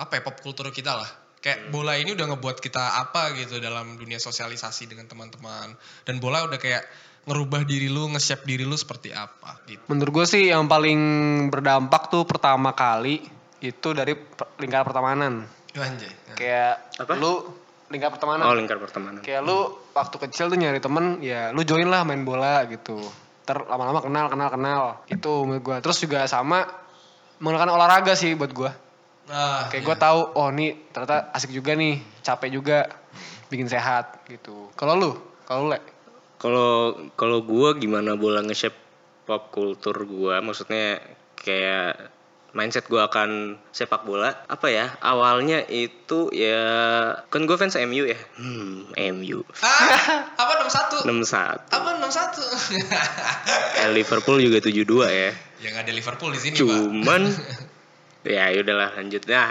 [0.00, 1.10] apa ya pop kultur kita lah.
[1.44, 5.76] Kayak bola ini udah ngebuat kita apa gitu dalam dunia sosialisasi dengan teman-teman.
[6.08, 6.82] Dan bola udah kayak
[7.26, 9.82] ngerubah diri lu, nge-shape diri lu seperti apa gitu.
[9.90, 11.00] Menurut gua sih yang paling
[11.50, 13.18] berdampak tuh pertama kali
[13.60, 14.14] itu dari
[14.62, 15.32] lingkaran pertemanan.
[15.76, 16.12] Anjay.
[16.38, 17.18] Kayak Apa?
[17.18, 17.44] lu
[17.90, 18.44] lingkar pertemanan.
[18.48, 19.20] Oh lingkar pertemanan.
[19.20, 22.96] Kayak lu waktu kecil tuh nyari temen, ya lu join lah main bola gitu.
[23.46, 24.82] Ter lama-lama kenal, kenal, kenal.
[25.10, 25.76] Itu menurut gua.
[25.82, 26.64] Terus juga sama
[27.42, 28.70] menggunakan olahraga sih buat gua.
[29.26, 29.86] Nah, Kayak iya.
[29.90, 32.78] gua tahu, oh nih ternyata asik juga nih, capek juga,
[33.50, 34.70] bikin sehat gitu.
[34.78, 35.10] Kalau lu,
[35.46, 35.78] kalau lu le,
[36.36, 38.76] Kalau kalau gua gimana bola nge-shape
[39.24, 41.00] pop kultur gua maksudnya
[41.34, 42.12] kayak
[42.56, 46.64] mindset gua akan sepak bola apa ya awalnya itu ya
[47.28, 51.04] kan gue fans MU ya hmm MU Ah, apa 61?
[51.04, 52.40] 61 Apa 61?
[53.84, 56.64] eh, Liverpool juga 72 ya ya nggak ada Liverpool di sini, Pak.
[56.64, 57.22] cuman
[58.26, 59.48] ya udahlah lanjut nah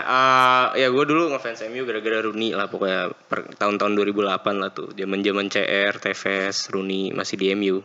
[0.76, 4.92] eh, ya gue dulu ngefans MU gara-gara Rooney lah pokoknya per tahun-tahun 2008 lah tuh.
[4.94, 7.80] Zaman zaman CR Tevez Rooney masih di MU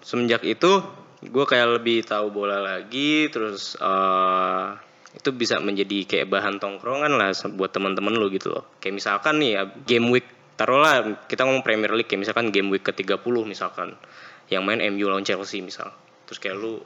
[0.00, 0.82] semenjak itu
[1.20, 7.34] gue kayak lebih tahu bola lagi terus eh itu bisa menjadi kayak bahan tongkrongan lah
[7.58, 8.64] buat teman-teman lo gitu loh.
[8.78, 12.86] Kayak misalkan nih ya, game week taruhlah kita ngomong Premier League kayak misalkan game week
[12.86, 13.98] ke 30 misalkan
[14.46, 15.90] yang main MU lawan Chelsea misal.
[16.30, 16.78] Terus kayak lu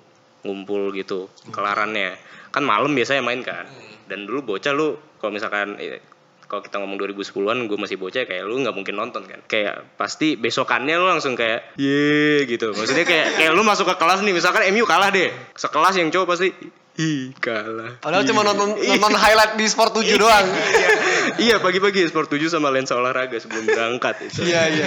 [0.45, 2.15] ngumpul gitu kelarannya
[2.55, 3.67] kan malam biasanya main kan
[4.07, 6.05] dan dulu bocah lu kalau misalkan eh,
[6.45, 10.37] kalau kita ngomong 2010-an gue masih bocah kayak lu nggak mungkin nonton kan kayak pasti
[10.37, 14.63] besokannya lu langsung kayak ye gitu maksudnya kayak kayak lu masuk ke kelas nih misalkan
[14.71, 16.49] MU kalah deh sekelas yang cowok pasti
[16.95, 17.99] Ih, kalah.
[17.99, 20.47] Padahal cuma nonton nonton highlight di Sport 7 doang.
[21.43, 24.47] iya, pagi-pagi Sport 7 sama lensa olahraga sebelum berangkat itu.
[24.47, 24.87] Iya, iya.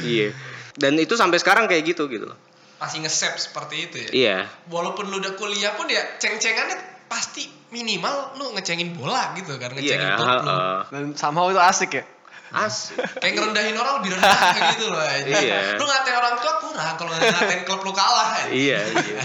[0.00, 0.28] Iya.
[0.72, 2.40] Dan itu sampai sekarang kayak gitu gitu loh.
[2.82, 4.10] Masih nge-save seperti itu ya.
[4.10, 4.36] Iya.
[4.66, 6.74] Walaupun lu udah kuliah pun ya ceng-cengannya
[7.06, 10.50] pasti minimal lu ngecengin bola gitu kan, ngecengin klub lu.
[10.50, 10.78] heeh.
[10.90, 12.04] Dan somehow itu asik ya.
[12.52, 13.00] Asik.
[13.16, 15.24] Kayak ngerendahin orang lebih rendah gitu loh aja.
[15.40, 15.58] Iya.
[15.80, 18.44] Lu ngatain orang tua kurang kalau ngatain klub lu kalah.
[18.50, 19.20] Iya, iya.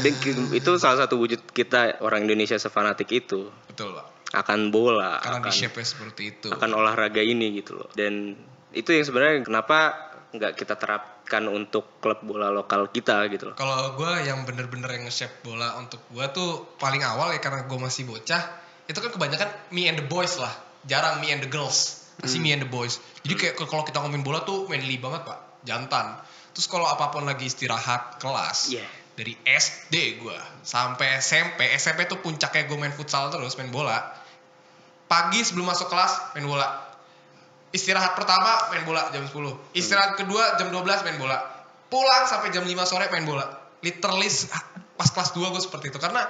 [0.00, 0.12] Dan
[0.54, 4.06] itu salah satu wujud kita orang Indonesia sefanatik itu Betul, Pak.
[4.40, 6.48] akan bola, Karena di akan shape seperti itu.
[6.48, 7.92] akan olahraga ini gitu loh.
[7.92, 8.32] Dan
[8.72, 9.78] itu yang sebenarnya kenapa
[10.34, 13.54] nggak kita terapkan untuk klub bola lokal kita gitu loh.
[13.54, 17.78] Kalau gue yang bener-bener yang nge-shape bola untuk gue tuh paling awal ya karena gue
[17.78, 18.42] masih bocah
[18.90, 20.50] itu kan kebanyakan me and the boys lah.
[20.90, 22.02] Jarang me and the girls.
[22.18, 22.98] Masih me and the boys.
[23.22, 25.38] Jadi kayak kalau kita ngomongin bola tuh manly banget pak.
[25.62, 26.18] Jantan.
[26.50, 28.74] Terus kalau apa pun lagi istirahat kelas.
[28.74, 28.86] Iya.
[29.14, 34.02] dari SD gue sampai SMP SMP tuh puncaknya gue main futsal terus main bola.
[35.06, 36.66] Pagi sebelum masuk kelas main bola
[37.74, 39.34] istirahat pertama main bola jam 10
[39.74, 41.38] istirahat kedua jam 12 main bola
[41.86, 43.42] pulang sampai jam 5 sore main bola
[43.82, 44.30] literally
[44.94, 46.22] pas kelas 2 gue seperti itu karena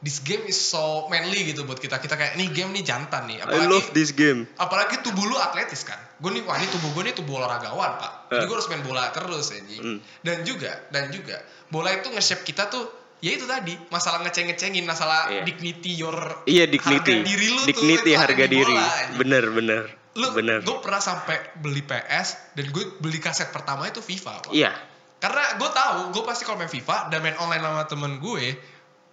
[0.00, 3.38] this game is so manly gitu buat kita kita kayak nih game nih jantan nih
[3.38, 4.48] I love this game.
[4.56, 8.12] apalagi tubuh lu atletis kan gue nih wah ini tubuh gue nih tubuh olahragawan pak
[8.28, 9.98] jadi gue harus main bola terus anjing Hmm.
[10.20, 12.82] dan juga dan juga bola itu nge-shape kita tuh
[13.20, 15.44] ya itu tadi masalah ngeceng-ngecengin masalah Iya.
[15.44, 17.12] dignity your Iya dignity.
[17.12, 18.72] harga diri lu dignity tuh harga di diri.
[18.72, 18.88] bola.
[19.16, 19.82] Bener bener.
[20.18, 20.58] Lu bener.
[20.66, 24.50] gue pernah sampai beli PS dan gue beli kaset pertama itu FIFA Pak.
[24.50, 24.74] Iya.
[25.22, 28.44] karena gue tahu gue pasti kalau main FIFA dan main online sama temen gue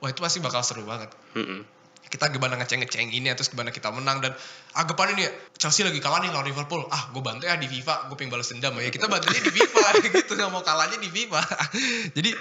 [0.01, 1.61] wah itu pasti bakal seru banget Mm-mm.
[2.07, 4.31] kita gimana ngeceng-ngeceng ini terus gimana kita menang dan
[4.73, 8.07] anggapan ini ya Chelsea lagi kalah nih lawan Liverpool ah gue bantu ya di FIFA
[8.07, 9.81] gue pengen balas dendam ya kita bantunya di FIFA
[10.15, 11.41] gitu nggak mau kalahnya di FIFA
[12.17, 12.31] jadi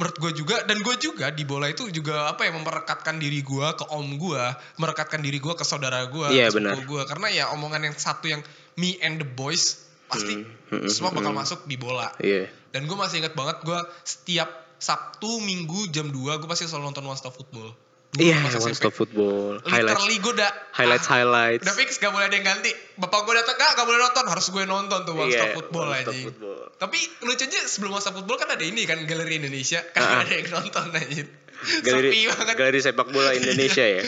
[0.00, 3.66] menurut gue juga dan gue juga di bola itu juga apa ya memperekatkan diri gue
[3.76, 4.42] ke om gue
[4.80, 8.40] merekatkan diri gue ke saudara gue Iya, ke gue karena ya omongan yang satu yang
[8.80, 11.44] me and the boys pasti Hmm, hmm, semua bakal hmm.
[11.44, 12.48] masuk di bola Iya.
[12.72, 14.48] dan gue masih ingat banget gue setiap
[14.80, 17.76] Sabtu Minggu jam 2 gue pasti selalu nonton One Stop Football
[18.18, 19.62] Iya, pas one stop football.
[19.62, 20.02] Highlights.
[20.02, 21.62] Literally gue udah Highlights ah, highlights.
[21.62, 24.46] Udah fix gak boleh ada yang ganti Bapak gue datang gak, gak boleh nonton Harus
[24.50, 26.58] gue nonton tuh One Iya, Stop Football One aja Stop Football.
[26.74, 30.26] Tapi lucunya sebelum One Stop Football kan ada ini kan Galeri Indonesia Kan Ah.
[30.26, 31.22] ada yang nonton aja
[31.60, 34.00] Galeri, Sepi banget galeri sepak bola Indonesia ya.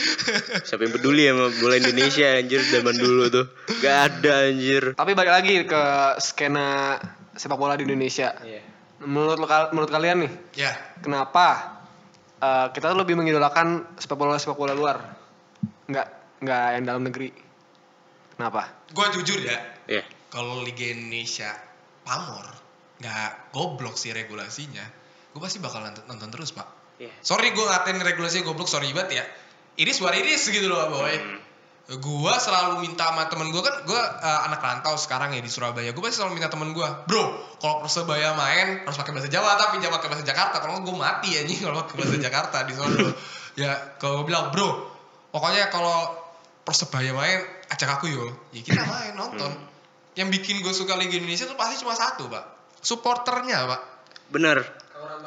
[0.64, 3.44] Siapa yang peduli sama bola Indonesia anjir zaman dulu tuh.
[3.84, 4.96] Gak ada anjir.
[4.96, 5.82] Tapi balik lagi ke
[6.16, 6.96] skena
[7.36, 8.32] sepak bola di Indonesia.
[8.40, 8.64] Iya.
[9.04, 9.36] Menurut
[9.76, 10.72] menurut kalian nih, Ya
[11.04, 11.71] kenapa
[12.42, 14.98] eh, kita tuh lebih mengidolakan sepak bola sepak bola luar?
[15.86, 16.06] Nggak
[16.42, 17.30] nggak yang dalam negeri.
[18.32, 18.66] Kenapa?
[18.90, 19.54] Gue jujur ya
[19.86, 20.02] Iya.
[20.26, 21.52] Kalau Liga Indonesia
[22.02, 22.48] pamor
[22.98, 24.82] Gak goblok sih regulasinya
[25.30, 26.66] Gue pasti bakal nonton, nonton terus pak
[26.98, 27.12] Iya.
[27.22, 29.24] Sorry gue ngatain regulasinya goblok sorry banget ya
[29.78, 31.38] Iris war iris gitu loh boy Hmm.
[31.90, 35.90] Gue selalu minta sama temen gue kan Gue anak rantau sekarang ya di Surabaya.
[35.90, 37.24] Gue pasti selalu minta temen gue Bro
[37.58, 40.56] kalau Persebaya main harus pakai bahasa Jawa Tapi jangan pakai bahasa Jakarta.
[40.62, 43.10] Kalau gue mati anjing kalau pakai bahasa Jakarta di sono
[43.58, 44.88] Ya kalau gue bilang bro
[45.34, 46.22] Pokoknya kalau
[46.62, 47.42] Persebaya main
[47.74, 48.30] ajak aku yo.
[48.54, 49.50] Ya kita main nonton.
[50.14, 52.44] Yang bikin gue suka Liga Indonesia tuh pasti cuma satu pak.
[52.78, 53.80] Supporternya pak.
[54.30, 54.62] Bener.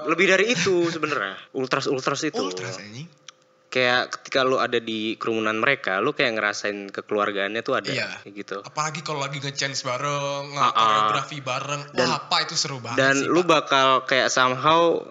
[0.07, 1.35] Lebih dari itu sebenarnya.
[1.51, 2.39] Ultras ultras itu.
[2.39, 3.24] Ultras anjing
[3.75, 8.07] Kayak ketika lu ada di kerumunan mereka, lu kayak ngerasain kekeluargaannya tuh ada Iya.
[8.23, 8.57] kayak gitu.
[8.63, 10.71] apalagi kalau lagi nge-chance bareng, Ah, ah.
[10.71, 13.51] koreografi bareng, Dan- wah apa itu seru banget Dan sih, lu Pak.
[13.67, 15.03] bakal kayak somehow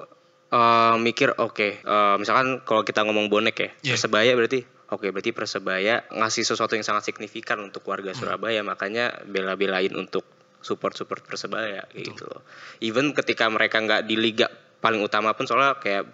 [0.49, 3.93] uh, mikir oke, uh, misalkan kalau kita ngomong bonek ya, Iya.
[3.93, 8.21] Persebaya berarti oke berarti Persebaya ngasih sesuatu yang sangat signifikan untuk warga Hmm.
[8.23, 10.25] Surabaya, makanya bela-belain untuk
[10.61, 12.41] support-support Persebaya gitu loh.
[12.81, 14.49] Even ketika mereka nggak di liga
[14.79, 16.09] paling utama pun soalnya kayak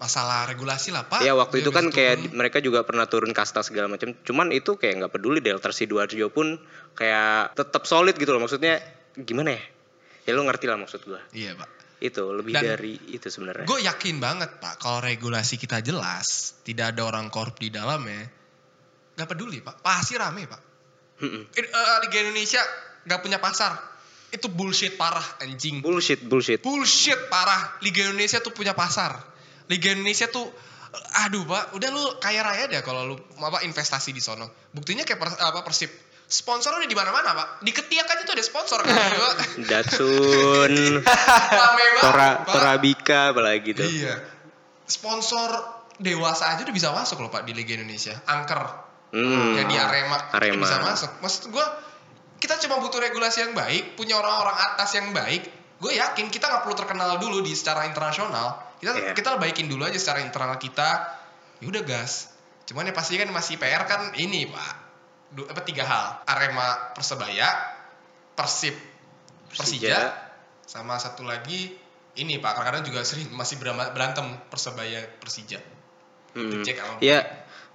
[0.00, 2.24] masalah regulasi lah pak ya waktu Dia itu kan kayak turun.
[2.24, 4.16] di- mereka juga pernah turun kasta segala macam.
[4.16, 6.56] Cuman itu kayak nggak peduli Delta Sidoarjo pun
[6.94, 8.40] kayak tetap solid gitu loh.
[8.40, 8.80] Maksudnya
[9.14, 9.62] gimana ya?
[10.22, 11.20] Ya lu ngerti lah maksud gua.
[11.30, 13.62] iya pak Itu lebih Dan- dari itu sebenarnya.
[13.62, 18.24] gue yakin banget pak kalau regulasi kita jelas tidak ada orang korup di dalamnya
[19.12, 20.60] nggak peduli pak pasti rame pak
[21.20, 21.52] Mm-mm.
[21.52, 22.64] Eh, eh, Liga Indonesia
[23.02, 23.76] nggak punya pasar
[24.30, 26.62] itu bullshit parah anjing Bullshit, bullshit.
[26.62, 29.20] bullshit parah Liga Indonesia tuh punya pasar
[29.70, 30.50] Liga Indonesia tuh
[31.22, 35.16] aduh pak udah lu kaya raya deh kalau lu apa investasi di sono buktinya kayak
[35.16, 35.86] per- apa persib
[36.26, 38.94] sponsor udah di mana-mana pak di ketiak aja tuh ada sponsor kan.
[39.70, 40.72] Datsun,
[42.00, 42.42] Tora.
[42.42, 43.86] Torabika apalagi tuh.
[43.86, 44.18] iya
[44.84, 45.48] sponsor
[45.96, 49.58] dewasa aja udah bisa masuk loh pak di Liga Indonesia angker Hmm.
[49.58, 50.62] di Arema, Arema.
[50.62, 51.10] bisa masuk.
[51.18, 51.66] Maksud gue
[52.38, 55.50] kita cuma butuh regulasi yang baik, punya orang-orang atas yang baik.
[55.82, 58.69] Gue yakin kita nggak perlu terkenal dulu di secara internasional.
[58.80, 59.12] Kita Iya.
[59.12, 60.88] kita baikin dulu aja secara internal kita.
[61.60, 62.32] Ya udah gas.
[62.64, 64.72] Cuman ya pasti kan masih PR kan ini pak.
[65.30, 66.24] Du, apa tiga hal.
[66.26, 67.46] Arema Persebaya,
[68.34, 68.74] Persib,
[69.52, 70.00] Persija, Persija.
[70.64, 71.76] sama satu lagi
[72.16, 72.56] ini pak.
[72.56, 75.60] Kadang-kadang juga sering masih berantem Persebaya Persija.
[76.34, 76.62] Hmm.
[76.62, 77.26] Cek Ya,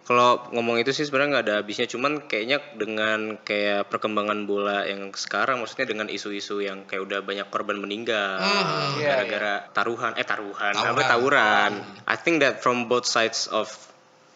[0.06, 1.90] kalau ngomong itu sih sebenarnya nggak ada habisnya.
[1.90, 7.50] Cuman kayaknya dengan kayak perkembangan bola yang sekarang, maksudnya dengan isu-isu yang kayak udah banyak
[7.50, 10.94] korban meninggal Hmm, iya, gara-gara taruhan, eh taruhan, Tawuran.
[10.94, 11.72] apa tawuran.
[12.06, 13.66] I think that from both sides of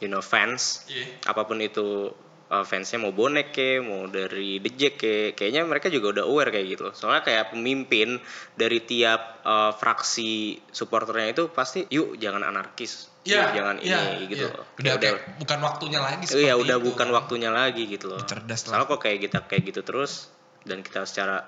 [0.01, 1.05] you know fans, Iya.
[1.29, 2.09] apa pun itu
[2.49, 6.49] uh, fansnya mau bonek ke, mau dari The Jack ke, kayaknya mereka juga udah aware
[6.49, 6.85] kayak gitu.
[6.97, 8.17] Soalnya kayak pemimpin
[8.55, 14.45] dari tiap uh, fraksi supporternya itu pasti, yuk jangan anarkis, Iya, jangan iya, ini gitu.
[14.47, 14.55] iya.
[14.57, 14.65] loh.
[14.75, 17.15] Udah, Ya kayak bukan waktunya lagi Iya udah itu, bukan kan.
[17.15, 18.21] waktunya lagi gitu loh.
[18.25, 18.81] Cerdas lah.
[18.81, 21.45] Soalnya kok kayak kita kayak gitu terus dan kita secara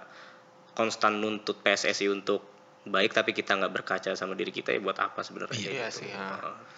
[0.72, 2.48] konstan nuntut PSSI untuk
[2.82, 5.54] baik tapi kita nggak berkaca sama diri kita ya buat apa sebenarnya?
[5.54, 6.02] Iya, iya gitu.
[6.02, 6.26] sih, ya.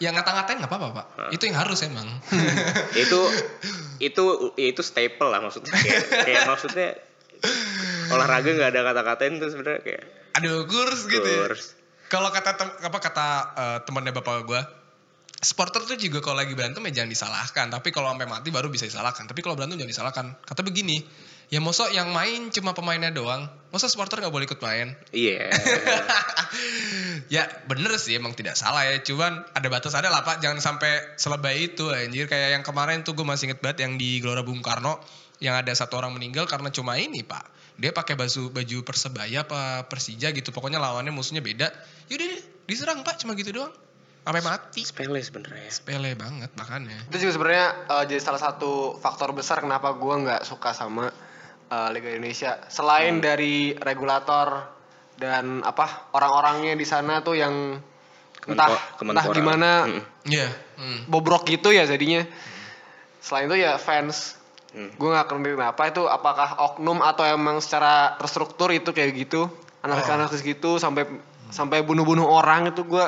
[0.04, 1.06] Ya ngata-ngatain nggak apa-apa pak.
[1.32, 2.08] Itu yang harus emang.
[3.04, 3.20] itu
[4.04, 4.24] itu
[4.60, 6.90] ya itu staple lah maksudnya kayak, kayak maksudnya
[8.12, 11.24] olahraga nggak ada kata-katain tuh sebenarnya kayak Aduh kurs gitu.
[11.24, 11.48] ya.
[12.10, 14.62] Kalau kata tem- apa kata eh, temannya bapak gue,
[15.44, 17.66] supporter tuh juga kalau lagi berantem ya jangan disalahkan.
[17.70, 19.28] Tapi kalau sampai mati baru bisa disalahkan.
[19.28, 20.26] Tapi kalau berantem jangan disalahkan.
[20.42, 21.04] Kata begini,
[21.52, 23.52] ya mosok yang main cuma pemainnya doang.
[23.70, 24.96] Masa supporter nggak boleh ikut main?
[25.12, 25.52] Iya.
[27.36, 28.98] ya bener sih emang tidak salah ya.
[29.04, 30.40] Cuman ada batas ada lah pak.
[30.40, 32.26] Jangan sampai selebay itu anjir.
[32.26, 35.04] Kayak yang kemarin tuh gue masih inget banget yang di Gelora Bung Karno.
[35.44, 37.44] Yang ada satu orang meninggal karena cuma ini pak.
[37.76, 40.56] Dia pakai baju baju persebaya apa Persija gitu.
[40.56, 41.68] Pokoknya lawannya musuhnya beda.
[42.08, 42.30] Yaudah
[42.66, 43.74] diserang pak cuma gitu doang.
[44.24, 44.82] Sampai mati.
[44.88, 45.68] Sepele sebenarnya.
[45.68, 46.96] Sepele banget makanya.
[47.12, 51.12] Itu juga sebenarnya eh, jadi salah satu faktor besar kenapa gua nggak suka sama
[51.68, 52.64] eh, Liga Indonesia.
[52.72, 54.72] Selain dari regulator
[55.20, 57.78] dan apa orang-orangnya di sana tuh yang
[58.48, 59.36] entah Kemenpo- entah Kemenpora.
[59.36, 60.04] gimana Mm-mm.
[60.28, 60.50] Iya.
[60.80, 61.00] hmm.
[61.12, 62.24] bobrok gitu ya jadinya.
[63.20, 64.40] Selain itu ya fans.
[64.74, 64.90] Hmm.
[64.98, 69.46] Gue nggak ngerti kenapa itu apakah oknum atau emang secara terstruktur itu kayak gitu
[69.86, 71.06] anarkis-anarkis gitu sampai
[71.54, 73.06] sampai bunuh-bunuh orang itu gue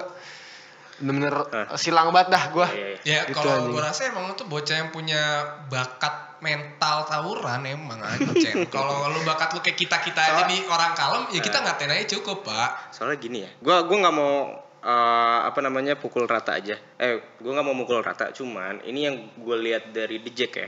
[0.95, 1.75] bener-bener Hah.
[1.75, 2.67] silang banget dah gue.
[2.71, 2.97] Iya, iya.
[3.03, 5.21] Ya Gitu kalau gue rasa emang tuh bocah yang punya
[5.67, 8.63] bakat mental tawuran emang anjing.
[8.75, 11.63] kalau lu bakat lu kayak kita kita aja nih orang kalem ya kita Eh.
[11.67, 12.95] ngatain aja cukup pak.
[12.95, 14.55] Soalnya gini ya, gua gua nggak mau
[14.85, 16.77] eh, apa namanya pukul rata aja.
[16.95, 20.67] Eh, gua nggak mau mukul rata, cuman ini yang gue lihat dari The Jack ya.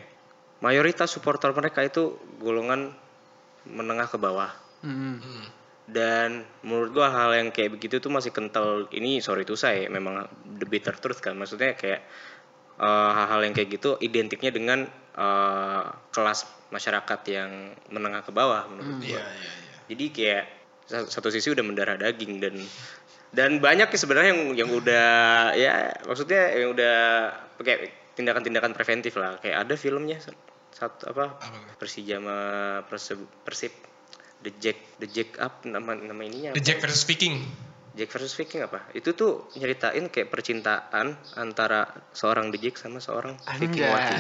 [0.58, 2.98] Mayoritas supporter mereka itu golongan
[3.64, 4.50] menengah ke bawah.
[4.82, 5.22] Hmm.
[5.22, 5.46] Hmm.
[5.88, 8.92] Dan menurut gua hal yang kayak begitu tuh masih kental.
[8.92, 10.28] Ini sorry itu saya memang
[10.60, 11.40] the bitter truth kan.
[11.40, 12.04] Maksudnya kayak
[12.78, 14.84] eh, hal-hal yang kayak gitu identiknya dengan
[15.16, 19.08] eh, kelas masyarakat yang menengah ke bawah menurut gua.
[19.08, 19.76] Iya iya iya.
[19.88, 20.44] Jadi kayak
[20.88, 22.56] sa- satu sisi udah mendarah daging dan
[23.32, 25.08] dan banyak ya sebenarnya yang yang udah
[25.56, 26.96] ya maksudnya yang udah
[27.60, 29.40] pakai tindakan-tindakan preventif lah.
[29.40, 30.20] Kayak ada filmnya
[30.76, 31.76] satu apa Apa tuh?
[31.80, 32.38] Persija sama
[32.92, 33.72] Persib, Persib
[34.48, 36.68] The Jack The Jack up nama nama ininya The apa?
[36.72, 37.44] Jack versus Viking.
[38.00, 38.80] Jack versus Viking apa?
[38.96, 43.92] Itu tuh nyeritain kayak percintaan antara seorang The Jack sama seorang Viking Anjay.
[43.92, 44.16] Wati.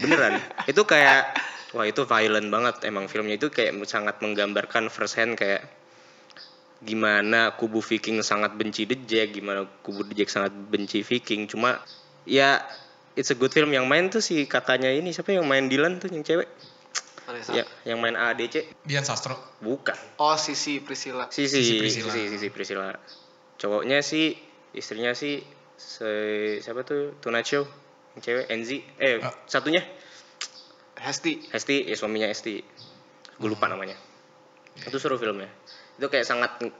[0.00, 0.34] Beneran.
[0.72, 1.36] itu kayak
[1.76, 5.68] wah itu violent banget emang filmnya itu kayak sangat menggambarkan first hand kayak
[6.80, 11.52] gimana kubu Viking sangat benci The Jack, gimana kubu The Jack sangat benci Viking.
[11.52, 11.84] Cuma
[12.24, 12.64] ya
[13.16, 16.08] it's a good film yang main tuh si kakaknya ini siapa yang main Dylan tuh
[16.12, 16.48] yang cewek?
[17.26, 17.50] Vanessa.
[17.52, 19.34] Ya, yang main ADC Dian Sastro.
[19.58, 19.94] bukan.
[20.16, 21.26] Oh Sisi Priscilla.
[21.28, 22.08] Si si Sisi si Priscilla.
[22.08, 22.94] si, si, si Priscilla.
[23.56, 24.38] Cowoknya sih
[24.70, 27.66] istrinya sih se- siapa tuh Tunacho
[28.12, 29.34] yang cewek Enzi eh Ah.
[29.44, 29.82] satunya
[30.96, 31.50] Hesti.
[31.50, 32.62] Hesti ya suaminya Hesti
[33.36, 33.92] gue lupa namanya
[34.78, 35.48] itu seru filmnya
[35.92, 36.72] itu kayak sangat nge-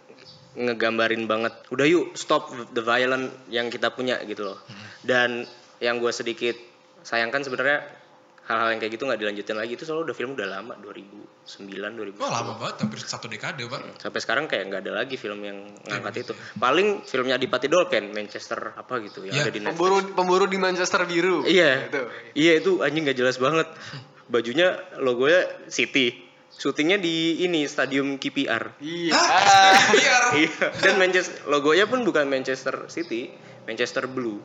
[0.56, 4.58] ngegambarin banget udah yuk stop the violent yang kita punya gitu loh
[5.02, 5.44] dan
[5.78, 6.56] yang gue sedikit
[7.02, 7.84] sayangkan sebenarnya
[8.46, 9.72] hal-hal yang kayak gitu nggak dilanjutin lagi.
[9.74, 13.98] Itu soalnya udah film udah lama 2009 2010 Wah lama banget hampir satu dekade pak.
[13.98, 16.32] sampai sekarang kayak nggak ada lagi film yang ngangkat itu.
[16.56, 19.74] paling filmnya Adipati Dolken Manchester apa gitu yang Ya, ada di Netflix.
[19.74, 21.42] Pemburu pemburu di Manchester biru.
[21.44, 21.86] iya.
[21.86, 22.02] Gitu.
[22.34, 23.66] iya itu anjing nggak jelas banget.
[24.26, 26.22] Bajunya logonya City.
[26.48, 29.12] Syutingnya di ini stadium KPR Iya.
[29.12, 30.22] Biar.
[30.34, 30.66] iya.
[30.80, 33.28] Dan Manchester logonya pun bukan Manchester City
[33.62, 34.40] Manchester Blue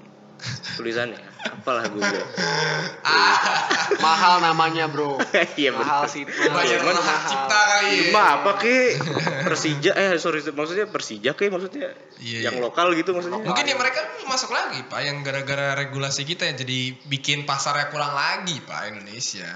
[0.78, 2.02] tulisannya apalah gue
[4.02, 5.18] mahal namanya bro.
[5.62, 6.26] iya mahal sih.
[6.26, 7.90] Bayar Cuman hak cipta kali.
[7.90, 8.04] ya.
[8.10, 8.98] Cuma apa ke
[9.46, 12.62] Persija eh sorry maksudnya Persija ke maksudnya Iya, yang iya.
[12.62, 16.94] lokal gitu maksudnya Mungkin ya mereka masuk lagi pak yang gara-gara regulasi kita yang jadi
[17.10, 19.50] bikin pasarnya kurang lagi pak Indonesia.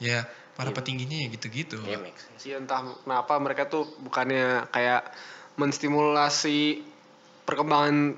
[0.00, 0.24] Ya
[0.58, 1.78] para petingginya ya gitu-gitu.
[1.86, 2.44] Iya, sense.
[2.48, 5.06] Iya entah kenapa mereka tuh bukannya kayak
[5.58, 6.82] menstimulasi
[7.46, 8.14] perkembangan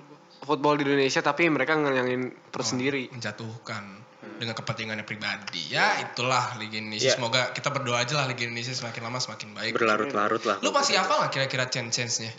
[0.51, 3.07] football di Indonesia tapi mereka ngeyangin perut sendiri.
[3.15, 4.03] menjatuhkan
[4.43, 5.71] dengan kepentingannya pribadi.
[5.71, 7.13] Ya itulah Liga Indonesia.
[7.13, 7.15] Ya.
[7.15, 9.73] Semoga kita berdoa aja lah Liga Indonesia semakin lama semakin baik.
[9.79, 10.57] Berlarut-larut lah.
[10.59, 12.35] Lu masih hafal nggak kira-kira chance-chance-nya?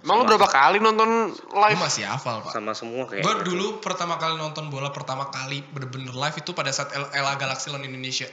[0.00, 1.76] Emang lu berapa kali nonton Gue live?
[1.76, 2.56] masih hafal pak.
[2.56, 3.20] Sama semua kayak.
[3.20, 7.68] Gue dulu pertama kali nonton bola pertama kali bener-bener live itu pada saat LA Galaxy
[7.68, 8.24] lawan Indonesia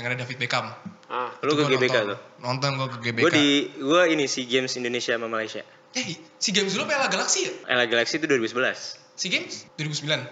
[0.00, 0.72] yang ada David Beckham.
[1.12, 1.28] Ah.
[1.44, 2.16] Lu ke GBK nonton.
[2.16, 2.18] tuh?
[2.40, 3.22] Nonton gue ke GBK.
[3.26, 5.60] Gue di gue ini si Games Indonesia sama Malaysia.
[5.90, 7.52] Eh, si Games dulu apa LA Galaxy ya?
[7.68, 8.98] LA Galaxy itu 2011.
[9.14, 10.22] Si Games 2009,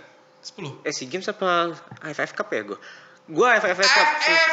[0.40, 0.86] 10.
[0.86, 2.78] Eh si Games apa AFF Cup ya gue?
[3.28, 4.08] Gue AFF Cup.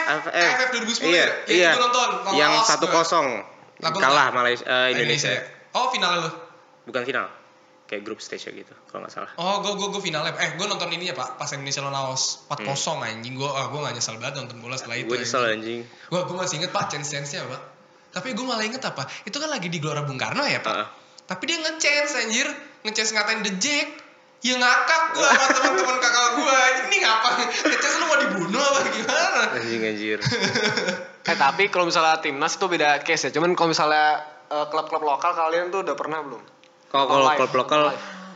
[0.10, 1.28] AFF, AFF 2010 Iya, ya?
[1.47, 1.72] Iya.
[1.74, 2.95] gua nonton, Yang Laos satu gua.
[2.99, 3.28] kosong
[3.78, 4.36] Lawan kalah enggak?
[4.36, 5.32] Malaysia eh, Indonesia.
[5.72, 6.30] Oh final lu?
[6.86, 7.28] Bukan final.
[7.86, 9.30] Kayak grup stage gitu kalau nggak salah.
[9.38, 10.34] Oh, gue gue gue finalnya.
[10.36, 12.66] Eh, gue nonton ininya pak, pas Indonesia lawan Laos 4-0
[12.97, 13.06] Hmm.
[13.06, 13.38] anjing.
[13.38, 15.06] Gue ah gue gak nyesel banget nonton bola setelah itu.
[15.06, 15.80] Gue nyesel anjing.
[16.10, 17.62] Gue gue masih inget pak chance-chance-nya pak.
[18.16, 19.03] Tapi gue malah inget apa?
[19.28, 20.72] Itu kan lagi di Gelora Bung Karno ya pak.
[20.72, 20.88] Heeh.
[21.28, 22.47] Tapi dia nge-chance anjir,
[22.88, 23.88] nge-chance ngatain The Jack.
[24.45, 26.59] Ya ngakak gue sama teman-teman kakak gue.
[26.88, 27.30] Ini ngapa?
[27.66, 29.41] Nge-chance lu mau dibunuh apa gimana?
[29.57, 30.20] Anjing anjir.
[31.26, 33.32] Eh tapi kalau misalnya timnas itu beda case ya.
[33.36, 36.43] Cuman kalau misalnya eh, klub-klub lokal kalian tuh udah pernah belum?
[36.93, 37.82] Kalau kalau klub lokal.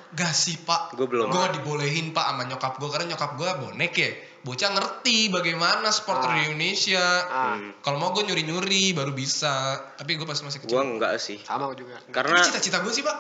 [0.09, 0.97] Gak sih pak.
[0.97, 1.30] Gua belum.
[1.30, 4.09] Gue gak dibolehin pak sama nyokap gue karena nyokap gue bonek ya.
[4.41, 6.35] Bocah ngerti bagaimana supporter Ah.
[6.35, 7.05] di Indonesia.
[7.23, 7.75] Ah, Hmm.
[7.79, 9.51] Kalau mau gue nyuri-nyuri baru bisa.
[9.93, 10.71] Tapi gue pas masih kecil.
[10.71, 11.39] gue enggak sih.
[11.41, 11.99] sama juga.
[12.07, 13.17] Karena Tapi cita-cita gue sih pak.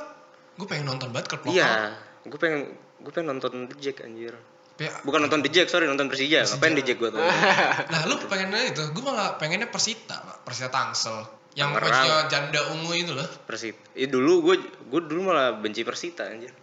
[0.55, 1.53] Gue pengen nonton banget klub lokal.
[1.53, 2.61] iya, gue pengen
[2.97, 4.35] gue pengen nonton The Jack anjir.
[4.73, 6.43] Tapi- Bukan nonton The Jack, sorry nonton Persija.
[6.45, 7.19] Ngapain The Jack gue tuh?
[7.91, 8.83] Nah lu pengennya itu.
[8.89, 10.37] Gue malah pengennya Persita pak.
[10.43, 11.19] Persita Tangsel.
[11.51, 13.25] Yang bajunya janda ungu itu loh.
[13.43, 13.75] Persit.
[13.91, 14.55] Eh dulu gue
[14.85, 16.55] gue dulu malah benci Persita anjir.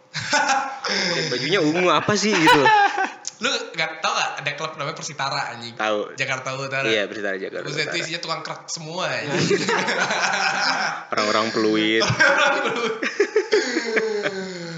[0.87, 2.61] Dan bajunya ungu apa sih gitu.
[3.37, 5.75] Lu gak tau gak ada klub namanya Persitara anjing.
[5.75, 6.15] Tahu.
[6.15, 6.87] Jakarta Utara.
[6.87, 7.65] Iya, Persita Jakarta.
[7.65, 8.01] Buset itu Utara.
[8.01, 9.61] isinya tukang kerak semua anjing.
[11.13, 12.01] Orang-orang peluit.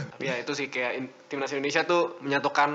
[0.09, 2.71] Tapi ya itu sih kayak in- timnas Indonesia tuh menyatukan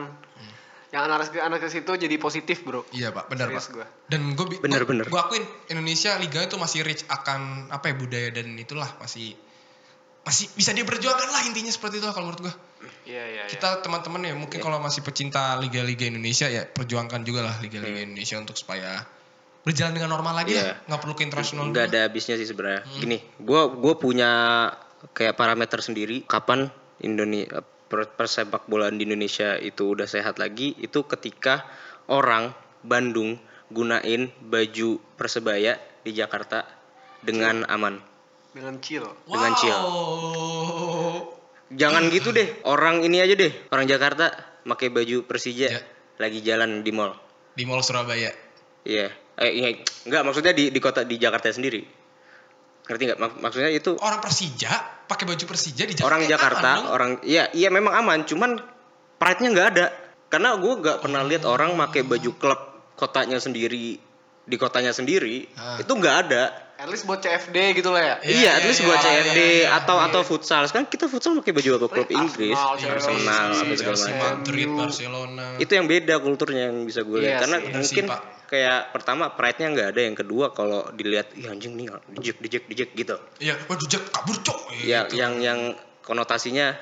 [0.89, 2.85] yang anarkis anarkis itu jadi positif bro.
[2.91, 3.73] Iya pak, benar Serius pak.
[3.73, 3.85] gua.
[4.05, 5.05] Dan gue Bener, bener.
[5.05, 9.33] Gue akuin Indonesia liga itu masih rich akan apa ya budaya dan itulah masih
[10.23, 12.53] masih bisa dia perjuangkan lah intinya seperti itu kalau menurut gue.
[13.03, 13.43] Iya iya.
[13.43, 13.51] iya.
[13.51, 18.39] Kita teman-teman ya mungkin kalau masih pecinta liga-liga Indonesia ya perjuangkan juga lah liga-liga Indonesia
[18.39, 19.03] untuk supaya
[19.63, 21.71] berjalan dengan normal lagi lah, nggak perlu ke internasional.
[21.71, 22.83] Nggak ada habisnya sih sebenarnya.
[22.99, 24.31] Gini, gue gue punya
[25.11, 26.71] kayak parameter sendiri kapan
[27.03, 27.63] Indonesia
[27.93, 31.61] persepak bolaan di Indonesia itu udah sehat lagi itu ketika
[32.09, 32.49] orang
[32.81, 33.37] Bandung
[33.69, 36.65] gunain baju persebaya di Jakarta
[37.21, 38.12] dengan aman.
[38.53, 39.05] Dengan chill.
[39.25, 39.73] dengan chill.
[39.73, 41.33] Wow.
[41.73, 42.61] Jangan gitu deh.
[42.63, 44.29] Orang ini aja deh, orang Jakarta
[44.61, 45.81] pakai baju Persija Ja.
[46.17, 47.17] lagi jalan di mall.
[47.51, 48.29] Di Mall Surabaya.
[48.83, 49.09] Iya.
[49.33, 49.67] Eh, iya.
[50.05, 51.81] Enggak, maksudnya di di kota di Jakarta sendiri.
[52.83, 53.19] Ngerti nggak?
[53.19, 54.71] Mak- maksudnya itu Orang Persija
[55.07, 56.05] pakai baju Persija di Jakarta.
[56.05, 56.91] orang ya Jakarta, aman dong.
[56.91, 58.59] orang iya iya memang aman, cuman
[59.17, 59.85] pride-nya nggak ada.
[60.29, 62.61] Karena gue nggak pernah lihat orang pakai baju klub
[62.93, 63.97] kotanya sendiri
[64.43, 65.79] di kotanya sendiri Ah.
[65.79, 66.43] itu nggak ada.
[66.73, 68.15] At least buat CFD gitu lah ya.
[68.21, 69.67] Iya, Iya, at iya, least iya, buat iya, CFD iya, iya.
[69.77, 70.65] atau atau futsal.
[70.65, 74.77] Sekarang kita futsal pakai baju apa klub Arsenal, Inggris, Arsenal apa segala macam.
[74.77, 75.45] Barcelona.
[75.57, 77.29] Itu yang beda kulturnya yang bisa gue lihat.
[77.29, 77.63] Iya Karena sih.
[77.63, 78.05] Iya mungkin
[78.43, 82.89] kayak pertama pride-nya nggak ada, yang kedua kalau dilihat, ih anjing nih dijek dijek dijek
[82.93, 83.15] gitu.
[83.37, 84.59] Iya, waduh Jack kabur cok.
[84.83, 85.17] Ya, Gitu.
[85.17, 85.59] yang yang
[86.01, 86.73] konotasinya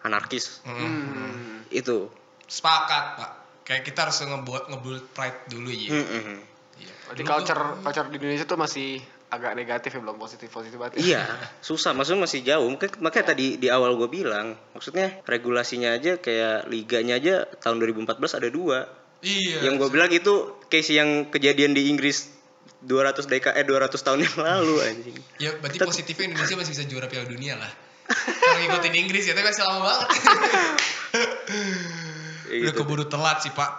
[0.00, 0.76] anarkis Mm.
[0.76, 1.56] Hmm.
[1.68, 2.08] itu.
[2.44, 3.30] Sepakat pak.
[3.62, 5.92] Kayak kita harus ngebuat ngebuild pride dulu ya.
[5.92, 6.40] Mm-mm.
[6.76, 6.92] Iya.
[7.04, 8.90] Berarti Dulu culture culture di Indonesia tuh masih
[9.30, 10.98] agak negatif ya belum positif positif banget.
[10.98, 11.02] ya.
[11.02, 11.22] Iya,
[11.68, 11.94] susah.
[11.94, 12.66] Maksudnya masih jauh.
[12.66, 18.10] Makanya, makanya tadi di awal gue bilang, maksudnya regulasinya aja kayak liganya aja tahun 2014
[18.36, 18.78] ada dua.
[19.20, 19.68] Iya.
[19.68, 20.32] yang gue bilang itu
[20.66, 22.32] case yang kejadian di Inggris
[22.80, 25.16] 200 deka eh 200 tahun yang lalu anjing.
[25.36, 27.68] Ya berarti Tet- positifnya Indonesia masih bisa juara Piala Dunia lah.
[28.40, 30.08] Kalau ngikutin Inggris ya, tapi masih lama banget.
[32.50, 32.80] Ya Udah gitu.
[32.82, 33.70] keburu telat sih pak.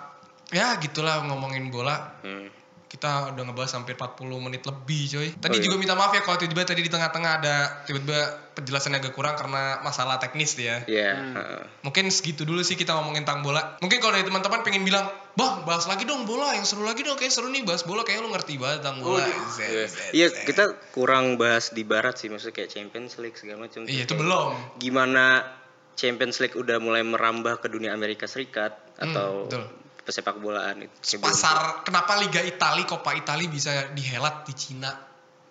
[0.54, 2.16] Ya gitulah ngomongin bola.
[2.22, 2.48] Hmm.
[2.92, 5.28] Kita udah ngebahas hampir 40 menit lebih coy.
[5.32, 5.64] Tadi Oh, iya.
[5.64, 7.56] juga minta maaf ya kalau tiba-tiba tadi di tengah-tengah ada
[7.88, 8.20] tiba-tiba
[8.52, 10.84] penjelasannya agak kurang karena masalah teknis ya.
[10.84, 11.34] Iya, Hmm.
[11.34, 11.62] heeh.
[11.82, 13.80] Mungkin segitu dulu sih kita ngomongin tentang bola.
[13.80, 17.16] Mungkin kalau dari teman-teman pengen bilang, Bang bahas lagi dong bola, yang seru lagi dong,
[17.16, 19.24] kayak seru nih bahas bola, kayak lu ngerti banget tentang bola.
[19.50, 19.86] Zet, Iya.
[19.88, 20.44] zet, Iya, zet.
[20.44, 23.88] kita kurang bahas di barat sih maksudnya kayak Champions League segala macam.
[23.88, 24.52] Iya itu belum.
[24.78, 25.48] Gimana
[25.94, 29.64] Champions League udah mulai merambah ke dunia Amerika Serikat Hmm, atau betul.
[30.02, 31.18] Pesepak bolaan itu.
[31.18, 34.90] Pasar kenapa Liga Italia Coppa Italia bisa dihelat di Cina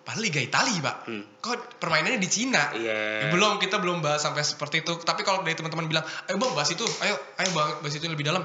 [0.01, 1.23] padahal Liga Italia pak Hmm.
[1.37, 3.21] kok permainannya di Cina Iya.
[3.21, 6.51] Ya, belum kita belum bahas sampai seperti itu tapi kalau dari teman-teman bilang ayo bang
[6.51, 8.41] bahas itu ayo ayo bang bahas itu lebih dalam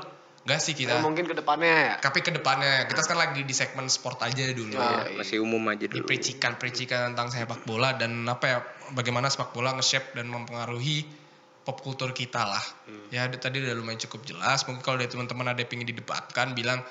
[0.47, 1.95] Enggak sih Ya, kita mungkin ke depannya ya.
[1.99, 5.59] tapi ke depannya kita sekarang lagi di segmen sport aja dulu Ah, Iya, masih umum
[5.67, 6.07] aja di dulu.
[6.07, 8.59] pericikan-pericikan tentang sepak bola dan apa ya
[8.93, 11.03] bagaimana sepak bola nge-shape dan mempengaruhi
[11.67, 12.63] pop kultur kita lah.
[13.11, 14.63] Ya d- tadi udah lumayan cukup jelas.
[14.71, 16.87] Mungkin kalau dari teman-teman ada yang pengen didebatkan bilang,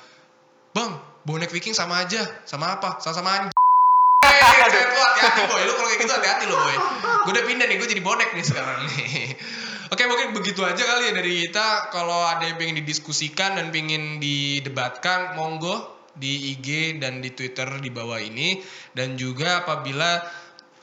[0.75, 2.19] "Bang, bonek Viking sama aja.
[2.43, 2.99] Sama apa?
[2.99, 6.75] Sama-sama anjing." Lu hati-hati boy, lu kalau kayak gitu hati-hati lo boy.
[7.23, 9.31] Gue udah pindah nih, gue jadi bonek nih sekarang nih.
[9.93, 11.93] Oke mungkin begitu aja kali ya dari kita.
[11.93, 17.93] Kalau ada yang pengen didiskusikan dan pengen didebatkan, monggo di IG dan di Twitter di
[17.93, 18.59] bawah ini.
[18.91, 20.19] Dan juga apabila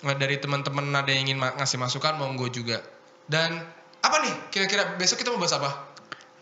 [0.07, 2.79] eh, dari teman-teman ada yang ingin ngasih masukan, monggo juga.
[3.27, 5.71] Dan apa nih kira-kira besok kita mau bahas apa?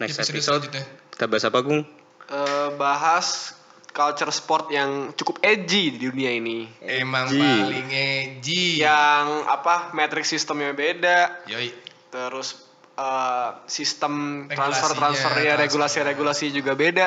[0.00, 0.84] Next episode episode selanjutnya.
[1.12, 1.82] kita bahas apa Gung?
[2.26, 3.52] Eh, bahas
[3.90, 6.64] culture sport yang cukup edgy di dunia ini.
[6.80, 7.42] Emang Edgy.
[7.42, 8.64] paling edgy.
[8.80, 11.68] Yang apa matrix sistemnya beda, Yoi.
[12.08, 12.54] terus
[12.94, 15.60] eh, sistem Regulasinya, transfer transfer ya transfer.
[15.60, 17.06] regulasi regulasi juga beda.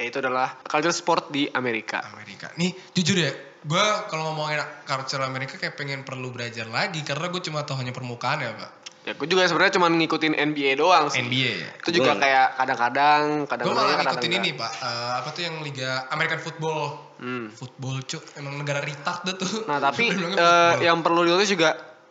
[0.00, 2.00] Yaitu adalah culture sport di Amerika.
[2.08, 2.48] Amerika.
[2.56, 3.28] Nih jujur ya,
[3.62, 7.90] gue kalau ngomongin culture Amerika kayak pengen perlu belajar lagi karena gue cuma tahu hanya
[7.90, 8.70] permukaan ya pak.
[9.00, 11.20] Ya, gue juga sebenarnya cuma ngikutin NBA doang sih.
[11.20, 11.70] NBA ya.
[11.74, 15.42] Itu juga Gua- kayak kadang-kadang, Gue kadang-kadang malah kadang ngikutin ini pak, Eh, apa tuh
[15.42, 16.80] yang liga American Football.
[17.16, 17.46] Hmm.
[17.50, 19.64] Football cuk, emang negara retard dah tuh.
[19.64, 20.80] Nah tapi eh, football.
[20.80, 21.70] yang perlu dilihat juga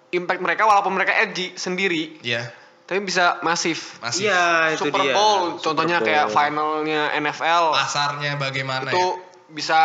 [0.10, 2.50] impact mereka walaupun mereka edgy sendiri, Iya,
[2.84, 3.98] tapi bisa masif.
[4.00, 4.26] masih.
[4.26, 5.14] Iya, itu Super dia.
[5.14, 6.34] Bowl, contohnya Super kayak Bowl.
[6.36, 9.22] finalnya NFL, Pasarnya bagaimana itu ya?
[9.48, 9.80] bisa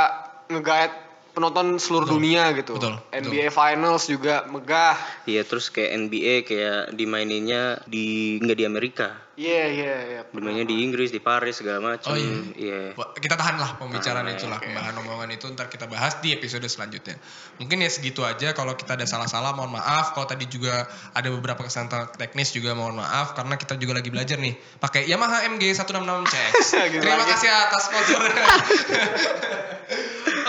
[0.47, 1.04] nge-guide
[1.35, 2.17] penonton seluruh Betul.
[2.23, 2.79] dunia gitu.
[2.79, 4.97] Betul, NBA Finals juga megah.
[5.27, 10.21] Iya terus kayak NBA kayak dimaininnya di nggak di Amerika, Iya iya iya.
[10.31, 12.07] dimainnya di Inggris, di Paris segala macam.
[12.07, 12.39] Oh, iya.
[12.55, 12.81] Iya.
[12.95, 14.71] Wah, Kita tahan lah pembicaraan Ah, itulah, oke.
[14.71, 17.19] pembahasan omongan itu ntar kita bahas di episode selanjutnya.
[17.59, 18.55] Mungkin ya segitu aja.
[18.55, 20.15] Kalau kita ada salah-salah, mohon maaf.
[20.15, 24.39] Kalau tadi juga ada beberapa kesalahan teknis juga mohon maaf karena kita juga lagi belajar
[24.39, 26.55] nih pakai Yamaha MG 166 CX.
[26.95, 27.35] Gitu Terima lagi.
[27.35, 28.39] kasih atas sponsornya.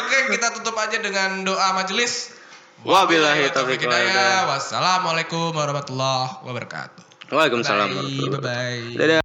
[0.06, 2.38] Oke, kita tutup aja dengan doa majelis.
[2.86, 4.46] Wabillahi taufiq hidayah.
[4.46, 7.05] Wassalamualaikum warahmatullahi wabarakatuh.
[7.32, 7.90] Waalaikumsalam.
[7.90, 8.38] Bye.
[8.42, 8.98] Bye.
[8.98, 9.25] Dadah.